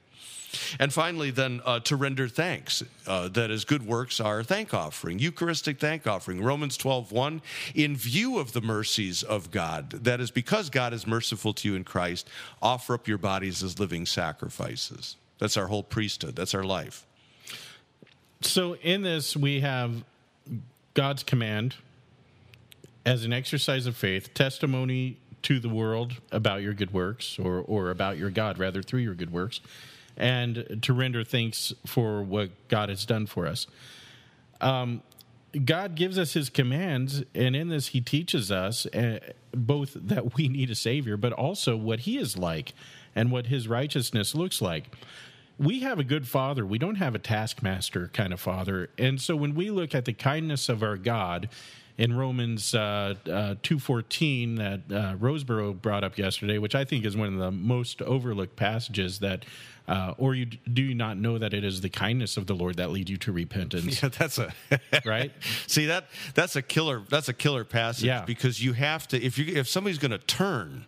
[0.80, 5.20] And finally, then uh, to render thanks, uh, that is, good works are thank offering,
[5.20, 6.42] Eucharistic thank offering.
[6.44, 7.42] Romans 12, 1,
[7.76, 11.76] in view of the mercies of God, that is, because God is merciful to you
[11.76, 12.30] in Christ,
[12.62, 15.18] offer up your bodies as living sacrifices.
[15.40, 17.06] That's our whole priesthood, that's our life.
[18.42, 20.04] So in this, we have
[20.94, 21.76] God's command
[23.06, 27.90] as an exercise of faith, testimony to the world about your good works, or, or
[27.90, 29.62] about your God, rather, through your good works,
[30.20, 33.68] and to render thanks for what God has done for us.
[34.62, 35.02] Um,
[35.66, 39.20] God gives us his commands, and in this, he teaches us uh,
[39.52, 42.74] both that we need a Savior, but also what he is like
[43.16, 44.92] and what his righteousness looks like
[45.60, 46.66] we have a good father.
[46.66, 48.90] We don't have a taskmaster kind of father.
[48.98, 51.50] And so when we look at the kindness of our God
[52.00, 57.18] in Romans uh, uh, 2.14 that uh, Rosebrough brought up yesterday, which I think is
[57.18, 59.44] one of the most overlooked passages that
[59.86, 62.78] uh, or you do you not know that it is the kindness of the Lord
[62.78, 64.02] that lead you to repentance?
[64.04, 64.54] Yeah, that's a
[65.06, 65.32] right.
[65.68, 67.02] See that that's a killer.
[67.10, 68.06] That's a killer passage.
[68.06, 68.24] Yeah.
[68.24, 70.86] because you have to if you if somebody's going to turn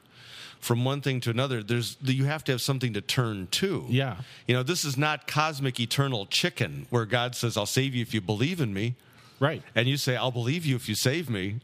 [0.59, 3.85] from one thing to another, there's you have to have something to turn to.
[3.89, 4.17] Yeah.
[4.47, 8.13] You know, this is not cosmic eternal chicken where God says, "I'll save you if
[8.13, 8.95] you believe in me,"
[9.41, 9.61] Right.
[9.75, 11.59] and you say, "I'll believe you if you save me."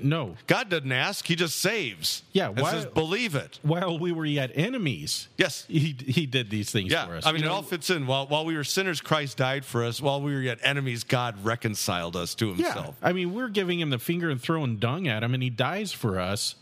[0.00, 0.36] No.
[0.46, 2.22] God doesn't ask; He just saves.
[2.32, 5.66] Yeah, why- says, "Believe it." While we were yet enemies, Yes.
[5.68, 7.26] he he did these things Yeah, for us.
[7.26, 8.06] I mean, You it know, all fits in.
[8.06, 10.00] While while we were sinners, Christ died for us.
[10.00, 12.66] While we were yet enemies, God reconciled us to himself.
[12.66, 12.96] Yeah, Himself.
[13.02, 15.92] I mean, we're giving him the finger and throwing dung at him, and he dies
[15.92, 16.54] for us.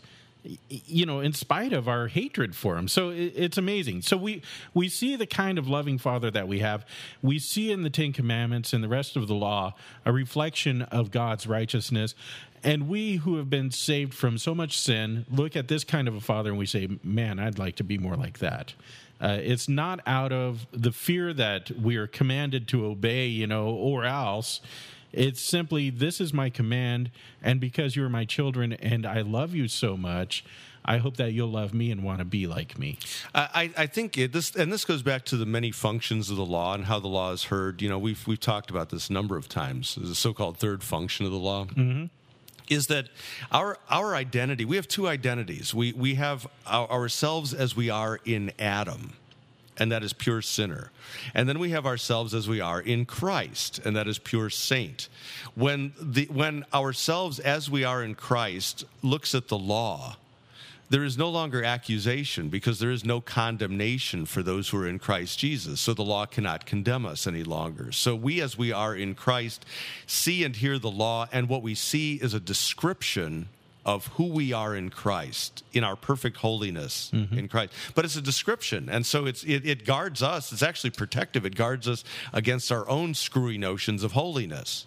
[0.69, 4.01] You know, in spite of our hatred for him, so it's amazing.
[4.01, 4.41] So we
[4.73, 6.85] we see the kind of loving Father that we have.
[7.21, 9.73] We see in the Ten Commandments and the rest of the law
[10.05, 12.13] a reflection of God's righteousness.
[12.65, 16.15] And we who have been saved from so much sin look at this kind of
[16.15, 18.73] a Father and we say, "Man, I'd like to be more like that."
[19.21, 23.67] Uh, it's not out of the fear that we are commanded to obey, you know,
[23.67, 24.59] or else.
[25.13, 27.11] It's simply, this is my command,
[27.41, 30.43] and because you're my children and I love you so much,
[30.85, 32.97] I hope that you'll love me and want to be like me.
[33.33, 36.45] I, I think it, this, and this goes back to the many functions of the
[36.45, 37.81] law and how the law is heard.
[37.81, 39.95] You know, we've we've talked about this a number of times.
[39.95, 41.65] The so-called third function of the law.
[41.65, 42.05] Mm-hmm.
[42.69, 43.09] Is that
[43.51, 44.65] our our identity?
[44.65, 45.73] We have two identities.
[45.73, 49.13] We we have our, ourselves as we are in Adam,
[49.77, 50.91] and that is pure sinner.
[51.33, 55.09] And then we have ourselves as we are in Christ, and that is pure saint.
[55.55, 60.17] When the when ourselves as we are in Christ looks at the law,
[60.89, 64.99] there is no longer accusation because there is no condemnation for those who are in
[64.99, 65.81] Christ Jesus.
[65.81, 67.91] So the law cannot condemn us any longer.
[67.91, 69.65] So we, as we are in Christ,
[70.05, 73.47] see and hear the law, and what we see is a description
[73.85, 77.37] of who we are in Christ, in our perfect holiness mm-hmm.
[77.37, 77.73] in Christ.
[77.95, 80.51] But it's a description, and so it's it, it guards us.
[80.51, 81.45] It's actually protective.
[81.45, 84.85] It guards us against our own screwy notions of holiness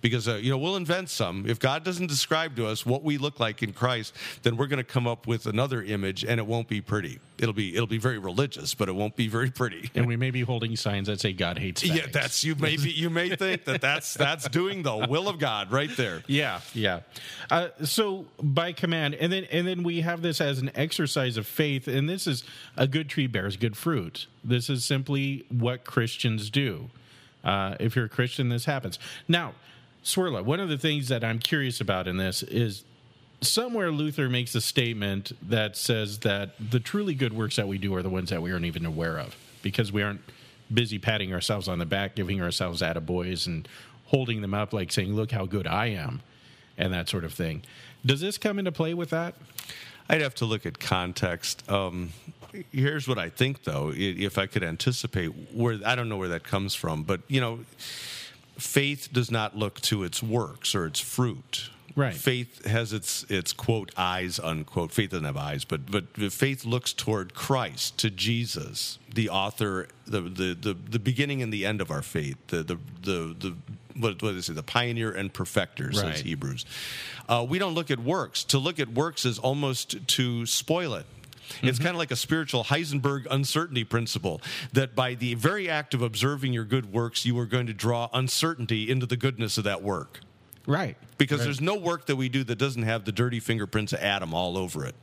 [0.00, 3.18] because uh, you know we'll invent some if god doesn't describe to us what we
[3.18, 6.46] look like in christ then we're going to come up with another image and it
[6.46, 9.90] won't be pretty it'll be it'll be very religious but it won't be very pretty
[9.94, 12.90] And we may be holding signs that say God hates yeah that's you may be,
[12.90, 17.00] you may think that that's that's doing the will of god right there Yeah, yeah.
[17.50, 21.46] Uh, so by command, and then and then we have this as an exercise of
[21.46, 22.44] faith, and this is
[22.76, 24.26] a good tree bears good fruit.
[24.44, 26.90] This is simply what Christians do.
[27.42, 28.98] Uh, if you're a Christian, this happens.
[29.28, 29.54] Now,
[30.04, 32.84] Cwirla, one of the things that I'm curious about in this is
[33.40, 37.94] somewhere Luther makes a statement that says that the truly good works that we do
[37.94, 40.22] are the ones that we aren't even aware of because we aren't
[40.72, 43.68] busy patting ourselves on the back, giving ourselves attaboys, and
[44.06, 46.22] holding them up like saying, "Look how good I am,"
[46.78, 47.62] and that sort of thing.
[48.04, 49.34] Does this come into play with that?
[50.08, 51.68] I'd have to look at context.
[51.70, 52.10] Um,
[52.72, 56.44] here's what I think, though, if I could anticipate where I don't know where that
[56.44, 57.60] comes from, but you know,
[58.60, 61.70] faith does not look to its works or its fruit.
[61.96, 62.14] Right.
[62.14, 64.92] Faith has its its quote eyes unquote.
[64.92, 70.20] Faith doesn't have eyes, but but faith looks toward Christ, to Jesus, the author, the
[70.20, 73.56] the the, the beginning and the end of our faith, the the the, the
[73.96, 74.52] what, what do they say?
[74.52, 75.96] The pioneer and perfecter, Right.
[75.96, 76.64] says Hebrews.
[77.28, 78.44] Uh, we don't look at works.
[78.44, 81.06] To look at works is almost to spoil it.
[81.62, 81.84] It's mm-hmm.
[81.84, 84.40] kind of like a spiritual Heisenberg uncertainty principle
[84.72, 88.08] that by the very act of observing your good works, you are going to draw
[88.12, 90.20] uncertainty into the goodness of that work.
[90.66, 90.96] Right.
[91.18, 94.34] Because there's no work that we do that doesn't have the dirty fingerprints of Adam
[94.34, 94.94] all over it.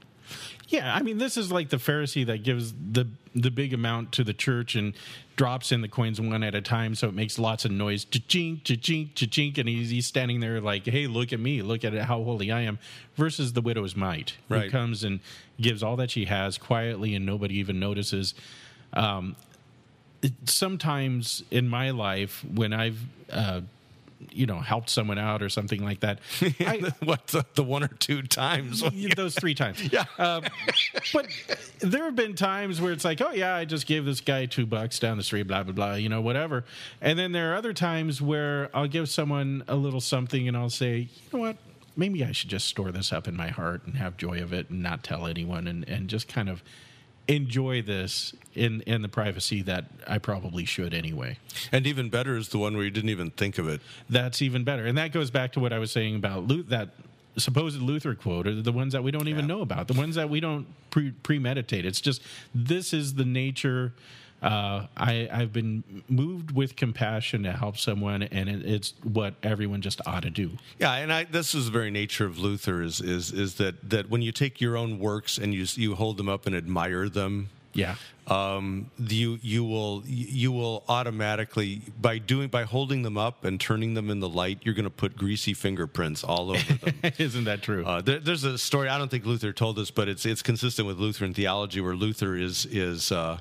[0.69, 4.23] Yeah, I mean, this is like the Pharisee that gives the the big amount to
[4.23, 4.93] the church and
[5.36, 8.63] drops in the coins one at a time, so it makes lots of noise, cha-chink,
[8.63, 12.23] cha-chink, cha-chink, and he's, he's standing there like, "Hey, look at me, look at how
[12.23, 12.80] holy I am."
[13.15, 14.71] Versus the widow's mite, who Right.
[14.71, 15.19] comes and
[15.61, 18.34] gives all that she has quietly, and nobody even notices.
[18.93, 19.36] Um,
[20.45, 22.99] sometimes in my life when I've
[23.32, 23.61] uh,
[24.32, 27.89] you know helped someone out or something like that, I, what the, the one or
[27.89, 28.84] two times?
[29.15, 29.82] those three times.
[29.97, 30.03] Yeah.
[30.18, 30.41] Uh,
[31.13, 31.28] but
[31.80, 34.65] there have been times where it's like, oh yeah, I just gave this guy two
[34.65, 36.65] bucks down the street, blah blah blah, you know, whatever.
[37.01, 40.70] And then there are other times where I'll give someone a little something, and I'll
[40.70, 41.57] say, you know what,
[41.95, 44.70] maybe I should just store this up in my heart and have joy of it
[44.70, 46.63] and not tell anyone, and and just kind of
[47.28, 51.38] enjoy this in in the privacy that I probably should anyway.
[51.71, 53.82] And even better is the one where you didn't even think of it.
[54.09, 56.89] That's even better, and that goes back to what I was saying about that
[57.38, 60.30] supposed Luther quote, or the ones that we don't even know about, the ones that
[60.30, 61.86] we don't pre- premeditate.
[61.86, 62.21] It's just
[62.53, 63.93] this is the nature.
[64.47, 69.81] Uh, I, I've been moved with compassion to help someone, and it, it's what everyone
[69.81, 70.51] just ought to do.
[70.79, 74.09] Yeah, and I, this is the very nature of Luther is is is that that
[74.09, 77.49] when you take your own works and you you hold them up and admire them,
[77.73, 77.95] Yeah.
[78.28, 83.93] Um, you you will you will automatically by doing by holding them up and turning
[83.93, 86.95] them in the light, you're going to put greasy fingerprints all over them.
[87.17, 87.86] Isn't that true?
[87.86, 90.88] Uh, there, there's a story I don't think Luther told us, but it's it's consistent
[90.88, 93.38] with Lutheran theology, where Luther is is uh,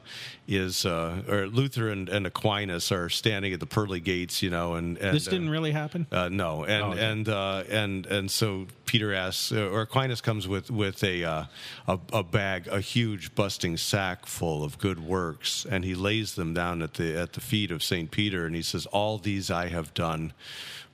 [0.47, 4.75] is uh, or Luther and, and Aquinas are standing at the pearly gates, you know,
[4.75, 6.07] and, and this didn't uh, really happen.
[6.13, 7.05] uh, no, and Oh, okay.
[7.11, 11.45] and uh, and and so Peter asks, or Aquinas comes with with a, uh,
[11.89, 16.55] a a bag, a huge busting sack full of good works, and he lays them
[16.55, 19.69] down at the at the feet of Saint Peter, and he says, "All these I
[19.69, 20.33] have done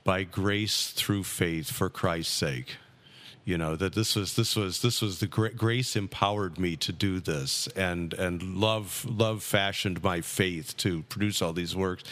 [0.03, 2.77] by grace through faith for Christ's sake."
[3.45, 6.91] You know that this was this was this was the gra- grace empowered me to
[6.91, 12.03] do this and and love love fashioned my faith to produce all these works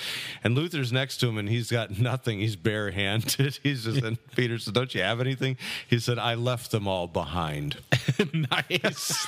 [0.43, 4.57] and luther's next to him and he's got nothing he's barehanded he's just and peter
[4.57, 5.57] said don't you have anything
[5.87, 7.77] he said i left them all behind
[8.33, 9.27] nice.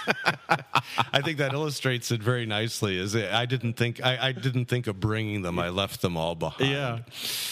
[1.14, 4.66] i think that illustrates it very nicely is it, i didn't think I, I didn't
[4.66, 7.00] think of bringing them i left them all behind yeah.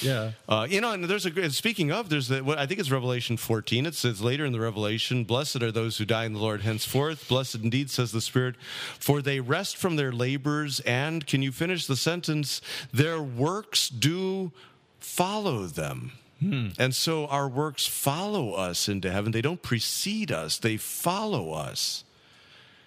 [0.01, 0.31] Yeah.
[0.47, 3.37] Uh, you know, and there's a speaking of there's the, what I think it's Revelation
[3.37, 3.85] 14.
[3.85, 7.27] It says later in the Revelation, "Blessed are those who die in the Lord henceforth.
[7.27, 8.55] Blessed indeed," says the Spirit,
[8.99, 12.61] "for they rest from their labors, and can you finish the sentence?
[12.93, 14.51] Their works do
[14.99, 16.69] follow them." Hmm.
[16.79, 19.31] And so our works follow us into heaven.
[19.31, 22.03] They don't precede us; they follow us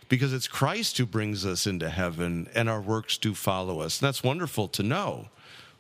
[0.09, 4.01] because it's Christ who brings us into heaven, and our works do follow us.
[4.01, 5.29] And that's wonderful to know.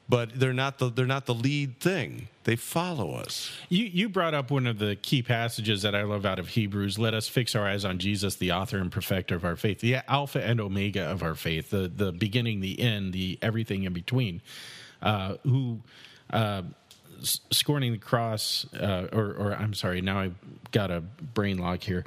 [0.06, 2.28] But they're not the they're not the lead thing.
[2.44, 3.50] They follow us.
[3.70, 6.98] You you brought up one of the key passages that I love out of Hebrews.
[6.98, 9.96] Let us fix our eyes on Jesus, the author and perfecter of our faith, the
[10.06, 14.42] Alpha and Omega of our faith, the the beginning, the end, the everything in between.
[15.00, 15.80] Uh, who
[16.30, 16.62] uh,
[17.22, 20.36] scorning the cross, uh, or or I'm sorry, now I've
[20.70, 22.04] got a brain lock here.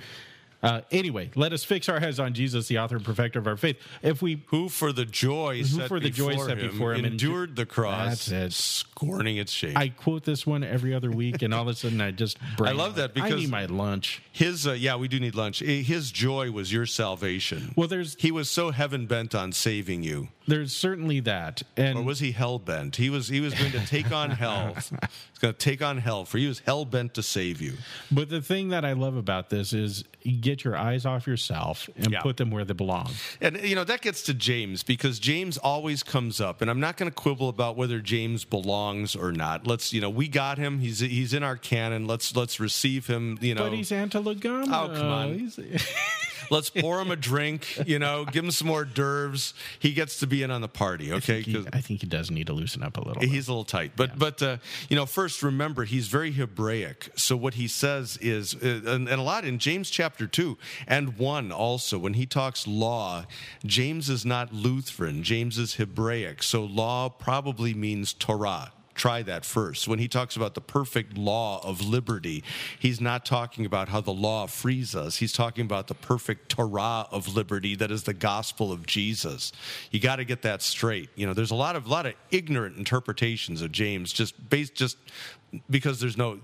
[0.68, 3.56] Uh, anyway, let us fix our heads on Jesus, the author and perfecter of our
[3.56, 3.78] faith.
[4.02, 6.94] If we Who for the joy Who set for the joy before set him, before
[6.94, 8.52] him endured the cross, it.
[8.52, 9.78] scorning its shame.
[9.78, 12.72] I quote this one every other week, and all of a sudden I just I
[12.72, 14.22] love that because I need my lunch.
[14.32, 15.60] His uh, yeah, we do need lunch.
[15.60, 17.74] His joy was your salvation.
[17.78, 22.04] Well, there's he was so heaven bent on saving you, there's certainly that, and or
[22.04, 22.96] was he hell bent?
[22.96, 24.74] He was he was going to take on hell.
[24.76, 27.74] He's going to take on hell for he was hell bent to save you.
[28.10, 31.90] But the thing that I love about this is you get your eyes off yourself
[31.96, 32.22] and Yeah.
[32.22, 33.12] put them where they belong.
[33.42, 36.98] And you know that gets to James because James always comes up, and I'm not
[36.98, 39.68] going to quibble about whether James belongs or not.
[39.68, 40.80] Let's you know we got him.
[40.80, 42.08] He's he's in our canon.
[42.08, 43.38] Let's let's receive him.
[43.42, 44.68] You know, But he's antilegomena.
[44.68, 45.52] Oh, come on.
[46.50, 47.66] Let's pour him a drink.
[47.88, 49.54] You know, give him some more d'oeuvres.
[49.80, 51.12] He gets to be in on the party.
[51.14, 53.22] Okay, he, 'Cause I think he does need to loosen up a little.
[53.22, 53.30] bit.
[53.30, 54.58] He's a little tight, but but uh,
[54.90, 57.10] you know, first remember he's very Hebraic.
[57.16, 61.18] So what he says is, uh, and, and a lot in James chapter two and
[61.18, 63.26] one also when he talks law,
[63.66, 65.24] James is not Lutheran.
[65.24, 66.44] James is Hebraic.
[66.44, 68.72] So law probably means Torah.
[68.98, 69.88] Try that first.
[69.88, 72.44] When he talks about the perfect law of liberty,
[72.80, 75.18] he's not talking about how the law frees us.
[75.18, 79.54] He's talking about the perfect Torah of liberty that is the gospel of Jesus.
[79.92, 81.10] You got to get that straight.
[81.16, 84.98] You know, there's a lot of lot of ignorant interpretations of James just based just
[85.70, 86.40] because there's no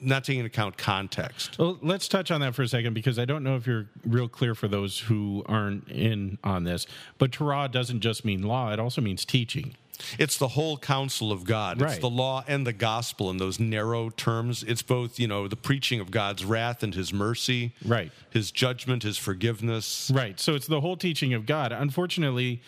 [0.00, 1.58] not taking into account context.
[1.58, 4.28] Well, let's touch on that for a second because I don't know if you're real
[4.28, 6.86] clear for those who aren't in on this.
[7.18, 9.74] But Torah doesn't just mean law; it also means teaching.
[10.18, 11.80] It's the whole counsel of God.
[11.80, 14.62] It's the law and the gospel in those narrow terms.
[14.62, 17.74] It's both, you know, the preaching of God's wrath and his mercy.
[17.84, 18.12] Right.
[18.30, 20.10] His judgment, his forgiveness.
[20.14, 20.38] Right.
[20.38, 21.72] So it's the whole teaching of God.
[21.72, 22.62] Unfortunately,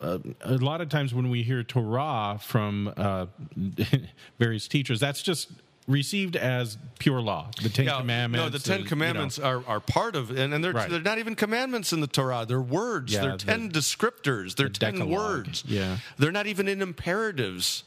[0.00, 3.26] uh, a lot of times when we hear Torah from uh,
[4.38, 5.50] various teachers, that's just
[5.88, 8.44] received as pure law, the Ten Yeah, Commandments.
[8.44, 9.44] No, the Ten and, you Commandments know.
[9.46, 10.88] are, are part of, and, and they're Right.
[10.88, 12.44] they're not even commandments in the Torah.
[12.46, 13.12] They're words.
[13.12, 14.54] Yeah, they're the- ten descriptors.
[14.54, 15.10] They're the ten Decalogue.
[15.18, 15.64] words.
[15.66, 15.96] Yeah.
[16.18, 17.82] they're not even in imperatives.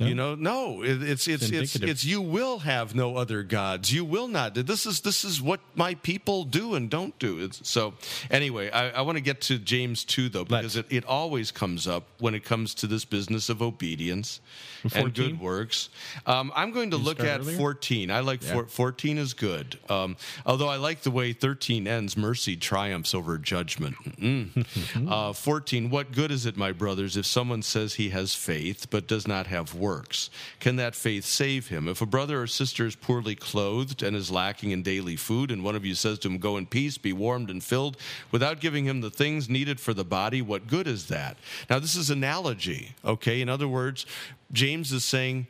[0.00, 1.88] You know, no, it, it's it's it's indicative.
[1.88, 3.92] it's you will have no other gods.
[3.92, 4.54] You will not.
[4.54, 7.40] This is this is what my people do and don't do.
[7.40, 7.94] It's, so
[8.30, 11.86] anyway, I, I want to get to James two though because it, it always comes
[11.86, 14.40] up when it comes to this business of obedience
[14.94, 15.88] and good works.
[16.26, 17.56] Um, I'm going to look at earlier?
[17.56, 18.10] 14.
[18.10, 19.78] I like four, 14 is good.
[19.88, 22.16] Um, although I like the way 13 ends.
[22.16, 23.96] Mercy triumphs over judgment.
[24.20, 25.10] Mm.
[25.10, 25.90] uh, 14.
[25.90, 29.46] What good is it, my brothers, if someone says he has faith but does not
[29.46, 29.89] have works?
[30.60, 31.88] Can that faith save him?
[31.88, 35.64] If a brother or sister is poorly clothed and is lacking in daily food, and
[35.64, 37.96] one of you says to him, Go in peace, be warmed and filled,
[38.30, 41.36] without giving him the things needed for the body, what good is that?
[41.68, 43.40] Now, this is analogy, okay?
[43.40, 44.06] In other words,
[44.52, 45.46] James is saying,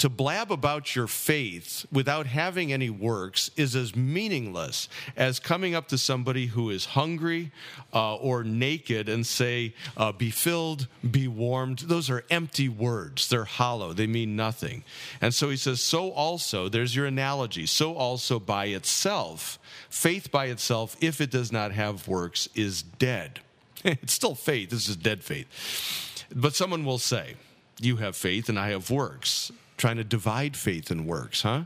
[0.00, 5.88] to blab about your faith without having any works is as meaningless as coming up
[5.88, 7.52] to somebody who is hungry
[7.92, 11.80] uh, or naked and say, uh, Be filled, be warmed.
[11.80, 13.28] Those are empty words.
[13.28, 14.84] They're hollow, they mean nothing.
[15.20, 19.58] And so he says, So also, there's your analogy, so also by itself,
[19.90, 23.40] faith by itself, if it does not have works, is dead.
[23.84, 26.24] it's still faith, this is dead faith.
[26.34, 27.34] But someone will say,
[27.80, 29.52] you have faith and I have works.
[29.80, 31.62] Trying to divide faith and works, huh?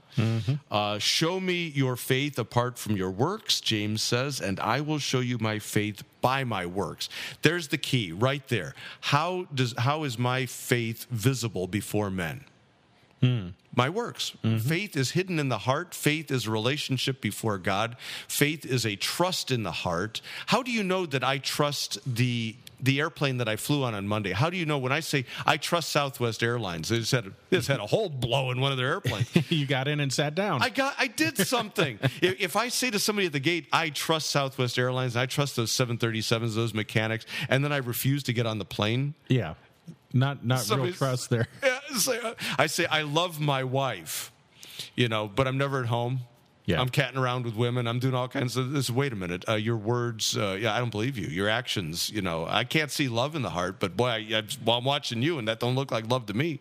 [0.70, 5.18] Uh, show me your faith apart from your works, James says, and I will show
[5.18, 7.08] you my faith by my works.
[7.42, 8.74] There's the key right there.
[9.00, 12.44] How does how is my faith visible before men?
[13.25, 13.53] Mm.
[13.75, 14.33] my works.
[14.45, 14.59] Mm-hmm.
[14.59, 15.95] Faith is hidden in the heart.
[15.95, 17.97] Faith is a relationship before God.
[18.29, 20.20] Faith is a trust in the heart.
[20.47, 24.07] How do you know that I trust the the airplane that I flew on on
[24.07, 24.33] Monday?
[24.33, 26.91] How do you know when I say I trust Southwest Airlines?
[26.91, 29.31] They just had a, they just had a hole blow in one of their airplanes.
[29.51, 30.62] you got in and sat down.
[30.62, 31.99] I got I did something.
[32.20, 35.57] if, if I say to somebody at the gate, I trust Southwest Airlines, I trust
[35.57, 39.55] those 737s, those mechanics, and then I refuse to get on the plane, yeah,
[40.12, 41.49] not not real trust there.
[41.62, 41.74] yeah, it's like,
[42.24, 44.32] Uh, I say I love my wife,
[44.95, 46.20] you know, but I'm never at home.
[46.66, 46.80] Yeah.
[46.80, 47.86] I'm catting around with women.
[47.86, 48.88] I'm doing all kinds of this.
[48.88, 49.44] Wait a minute.
[49.46, 51.26] Uh, your words, uh, yeah, I don't believe you.
[51.26, 54.42] Your actions, you know, I can't see love in the heart, but boy, I, I,
[54.64, 56.48] well, I'm watching you, and that don't look like love to me.
[56.48, 56.56] You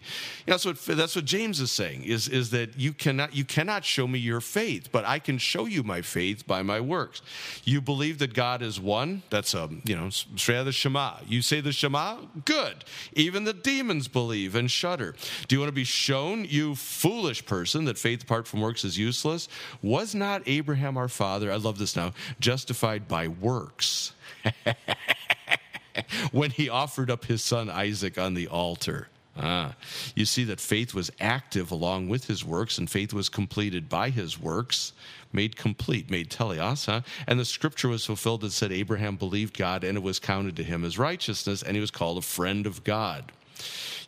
[0.47, 3.85] know, that's what that's what James is saying is is that you cannot you cannot
[3.85, 7.21] show me your faith, but I can show you my faith by my works.
[7.63, 9.23] You believe that God is one.
[9.29, 11.19] That's a you know straight out of the Shema.
[11.25, 12.83] You say the Shema, good.
[13.13, 15.15] Even the demons believe and shudder.
[15.47, 18.97] Do you want to be shown, you foolish person, that faith apart from works is
[18.97, 19.47] useless?
[19.93, 24.13] Was not Abraham our father, I love this now, justified by works
[26.31, 29.09] when he offered up his son Isaac on the altar?
[29.37, 29.75] Ah,
[30.15, 34.09] you see that faith was active along with his works, and faith was completed by
[34.09, 34.93] his works,
[35.31, 37.01] made complete, made teleos, huh?
[37.27, 40.63] And the scripture was fulfilled that said Abraham believed God, and it was counted to
[40.63, 43.31] him as righteousness, and he was called a friend of God.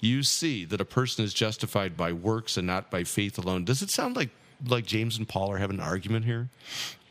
[0.01, 3.65] You see that a person is justified by works and not by faith alone.
[3.65, 4.31] Does it sound like
[4.67, 6.49] like James and Paul are having an argument here?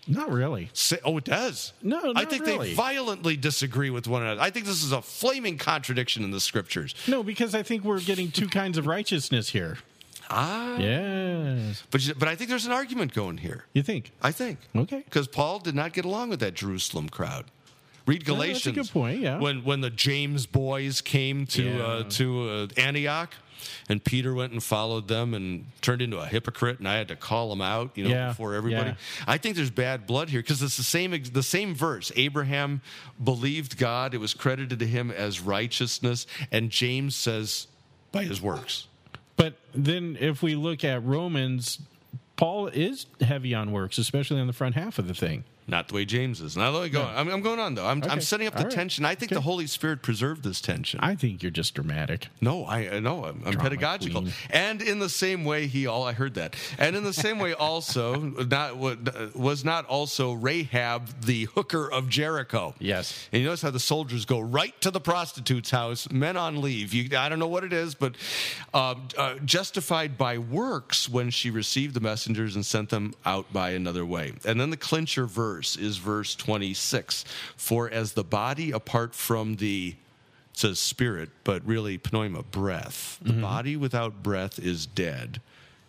[0.07, 0.69] Not really.
[0.75, 1.73] Say, oh, it does.
[1.83, 2.69] No, I think really.
[2.71, 4.41] they violently disagree with one another.
[4.41, 6.95] I think this is a flaming contradiction in the scriptures.
[7.09, 9.79] No, because I think we're getting two kinds of righteousness here.
[10.31, 13.65] Ah, Yes, but but I think there's an argument going here.
[13.73, 14.13] you think?
[14.23, 14.59] I think.
[14.75, 15.03] Okay.
[15.05, 17.47] Because Paul did not get along with that Jerusalem crowd.
[18.07, 18.77] Read Yeah, that's a Galatians.
[18.77, 19.39] good point, yeah.
[19.39, 21.83] When when the James boys came to Yeah.
[21.83, 23.35] uh, to uh, Antioch,
[23.89, 27.17] and Peter went and followed them and turned into a hypocrite, and I had to
[27.17, 28.91] call him out, you know, Yeah, before everybody.
[28.91, 28.97] yeah.
[29.27, 32.13] I think there's bad blood here because it's the same the same verse.
[32.15, 32.83] Abraham
[33.23, 37.69] believed God; it was credited to him as righteousness, and James says
[38.13, 38.87] by his works.
[39.37, 41.81] But then if we look at Romans,
[42.37, 45.45] Paul is heavy on works, especially on the front half of the thing.
[45.67, 46.57] Not the way James is.
[46.57, 47.03] Now let me go.
[47.03, 47.09] No.
[47.09, 47.87] I'm, I'm going on though.
[47.87, 48.71] I'm, I'm setting up the right.
[48.73, 49.05] tension.
[49.05, 49.37] I think Okay.
[49.37, 51.01] the Holy Spirit preserved this tension.
[51.03, 52.29] I think you're just dramatic.
[52.43, 53.25] no, I I know.
[53.25, 54.23] I'm, I'm pedagogical.
[54.23, 54.33] queen.
[54.51, 56.55] And in the same way, he all I heard that.
[56.79, 58.77] And in the same way, also not
[59.35, 62.75] was not also Rahab the hooker of Jericho.
[62.79, 63.29] Yes.
[63.33, 66.93] And you notice how the soldiers go right to the prostitute's house, men on leave.
[66.93, 68.17] You, I don't know what it is, but
[68.75, 73.71] uh, uh, justified by works when she received the messengers and sent them out by
[73.71, 74.35] another way.
[74.45, 77.25] And then the clincher verse is verse 26.
[77.57, 79.97] For as the body apart from the
[80.55, 83.19] it says spirit, but really pneuma, breath.
[83.23, 83.41] The mm-hmm.
[83.41, 85.41] body without breath is dead.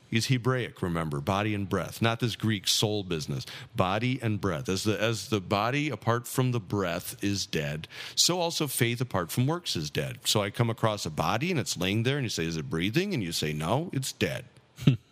[0.09, 3.45] Is Hebraic, remember, body and breath, not this Greek soul business.
[3.75, 4.69] Body and breath.
[4.69, 9.29] As the as the body apart from the breath is dead, so also faith apart
[9.29, 10.19] from works is dead.
[10.23, 12.69] So I come across a body and it's laying there, and you say, "Is it
[12.69, 14.45] breathing?" And you say, "No, it's dead."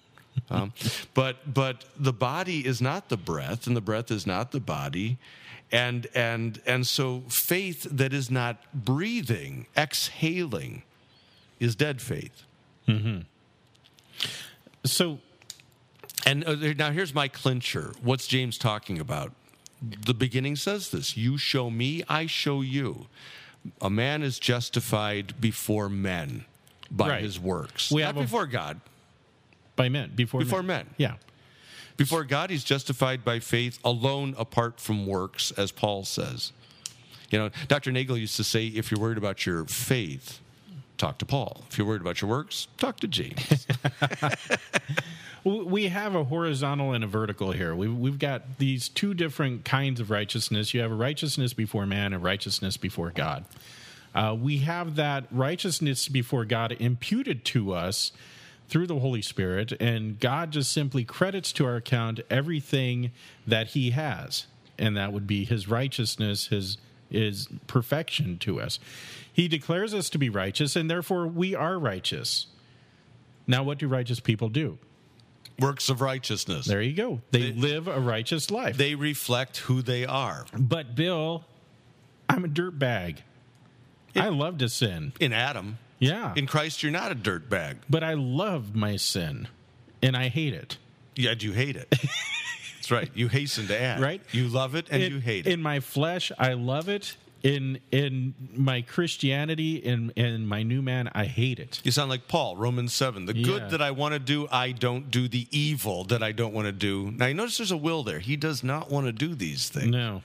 [0.50, 0.74] Um,
[1.14, 5.18] but but the body is not the breath, and the breath is not the body,
[5.72, 10.84] and and and so faith that is not breathing, exhaling,
[11.60, 12.44] is dead faith.
[14.86, 15.20] So
[16.26, 17.94] And uh, now here's my clincher.
[18.02, 19.32] What's James talking about?
[19.82, 23.08] The beginning says this You show me, I show you.
[23.82, 26.46] A man is justified before men
[26.92, 27.24] by Right.
[27.24, 27.90] his works.
[27.92, 28.82] We Not have a- before God.
[29.76, 30.88] By men before Before men.
[30.98, 31.16] Yeah.
[31.96, 36.52] Before God, he's justified by faith alone apart from works, as Paul says.
[37.30, 37.92] You know, Dr.
[37.92, 40.40] Nagel used to say if you're worried about your faith,
[40.98, 41.64] talk to Paul.
[41.70, 43.68] If you're worried about your works, talk to James.
[45.44, 47.76] We have a horizontal and a vertical here.
[47.76, 50.74] We've, we've got these two different kinds of righteousness.
[50.74, 53.44] You have a righteousness before man and righteousness before God.
[54.16, 58.14] Uh, we have that righteousness before God imputed to us
[58.70, 63.12] through the Holy Spirit, and God just simply credits to our account everything
[63.46, 64.48] that He has,
[64.78, 66.78] and that would be His righteousness, His
[67.12, 68.80] is perfection to us.
[69.32, 72.48] He declares us to be righteous, and therefore we are righteous.
[73.46, 74.80] Now, what do righteous people do?
[75.60, 76.66] works of righteousness.
[76.66, 77.22] There you go.
[77.32, 78.78] They, live a righteous life.
[78.78, 80.46] They reflect who they are.
[80.58, 81.46] but Bill,
[82.30, 83.24] I'm a dirt bag.
[84.16, 85.14] I love to sin.
[85.20, 86.34] In Adam, Yeah.
[86.36, 87.78] in Christ, you're not a dirt bag.
[87.90, 89.48] but I love my sin
[90.02, 90.78] and I hate it.
[91.16, 91.88] Yet you hate it.
[92.76, 93.10] That's right.
[93.14, 94.02] You hasten to add.
[94.02, 94.22] Right.
[94.32, 95.54] You love it and In- you hate it.
[95.54, 97.16] In my flesh, I love it.
[97.44, 101.82] In in my Christianity, in in my new man, I hate it.
[101.84, 103.26] You sound like Paul, Romans 7.
[103.26, 103.44] The Yeah.
[103.46, 105.28] good that I want to do, I don't do.
[105.28, 107.12] The evil that I don't want to do.
[107.12, 108.20] Now, you notice there's a will there.
[108.20, 109.88] He does not want to do these things.
[109.92, 110.22] No.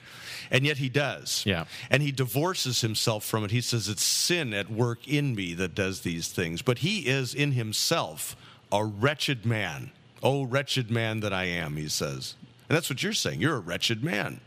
[0.50, 1.42] And yet he does.
[1.46, 1.64] Yeah.
[1.90, 3.50] And he divorces himself from it.
[3.50, 6.62] He says, It's sin at work in me that does these things.
[6.62, 8.36] But he is in himself
[8.72, 9.90] a wretched man.
[10.22, 12.34] Oh, wretched man that I am, he says.
[12.68, 13.40] And that's what you're saying.
[13.40, 14.40] You're a wretched man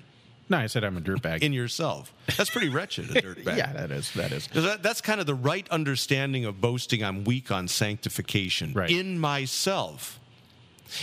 [0.50, 1.42] No, I said I'm a dirtbag.
[1.42, 2.14] in yourself.
[2.38, 3.58] That's pretty wretched, a dirtbag.
[3.58, 4.48] yeah, that is that is.
[4.48, 7.04] That, that's kind of the right understanding of boasting.
[7.04, 8.74] I'm weak on sanctification.
[8.74, 8.90] Right.
[8.92, 10.20] In myself.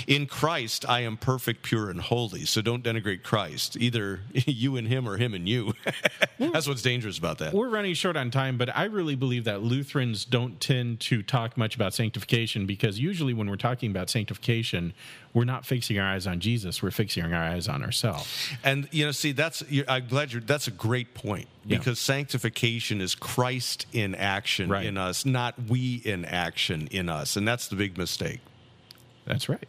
[0.06, 2.44] In Christ, I am perfect, pure, and holy.
[2.44, 3.76] So don't denigrate Christ.
[3.78, 5.72] Either you and him or him and you.
[6.38, 7.52] that's what's dangerous about that.
[7.52, 11.56] We're running short on time, but I really believe that Lutherans don't tend to talk
[11.56, 14.92] much about sanctification because usually when we're talking about sanctification,
[15.34, 18.48] we're not fixing our eyes on Jesus, we're fixing our eyes on ourselves.
[18.64, 20.40] And you know, see, that's you're, I'm glad you're.
[20.42, 21.78] That's a great point Yeah.
[21.78, 24.86] because sanctification is Christ in action Right.
[24.86, 28.40] in us, not we in action in us, and that's the big mistake.
[29.26, 29.68] That's right.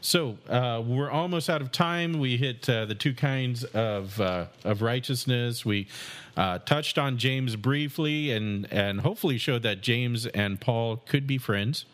[0.00, 2.18] So uh, we're almost out of time.
[2.18, 5.64] We hit uh, the two kinds of uh, of righteousness.
[5.64, 5.88] We
[6.36, 11.38] uh, touched on James briefly, and and hopefully showed that James and Paul could be
[11.38, 11.84] friends.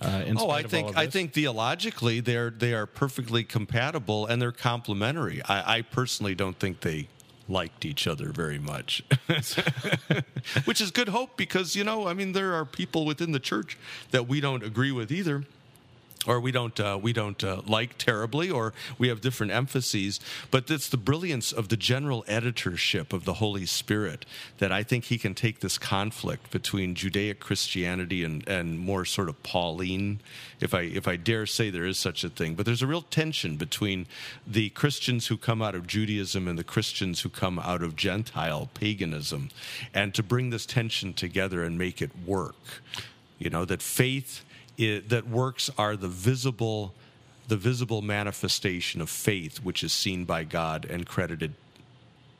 [0.00, 4.52] Uh, in Oh, I think I think theologically they're they are perfectly compatible and they're
[4.52, 5.42] complementary.
[5.44, 7.08] I, I personally don't think they
[7.48, 9.02] liked each other very much,
[10.64, 13.78] which is good hope because you know I mean there are people within the church
[14.10, 15.44] that we don't agree with either.
[16.26, 20.20] Or we don't uh, we don't uh, like terribly, or we have different emphases.
[20.50, 24.26] But it's the brilliance of the general editorship of the Holy Spirit
[24.58, 29.28] that I think he can take this conflict between Judaic Christianity and, and more sort
[29.28, 30.20] of Pauline,
[30.60, 32.54] if I if I dare say there is such a thing.
[32.54, 34.06] But there's a real tension between
[34.46, 38.68] the Christians who come out of Judaism and the Christians who come out of Gentile
[38.74, 39.50] paganism,
[39.94, 42.82] and to bring this tension together and make it work.
[43.38, 44.42] You know that faith
[44.78, 46.94] i that works are the visible
[47.48, 51.54] the visible manifestation of faith which is seen by God and credited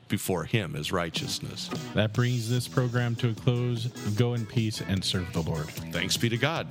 [0.09, 1.69] before him as righteousness.
[1.95, 3.87] that brings this program to a close.
[4.17, 5.67] Go in peace and serve the Lord.
[5.93, 6.67] Thanks be to God.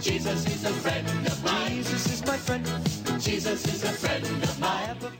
[0.00, 1.76] Jesus is a friend of mine.
[1.76, 2.64] Jesus is my friend.
[3.20, 5.17] Jesus is a friend of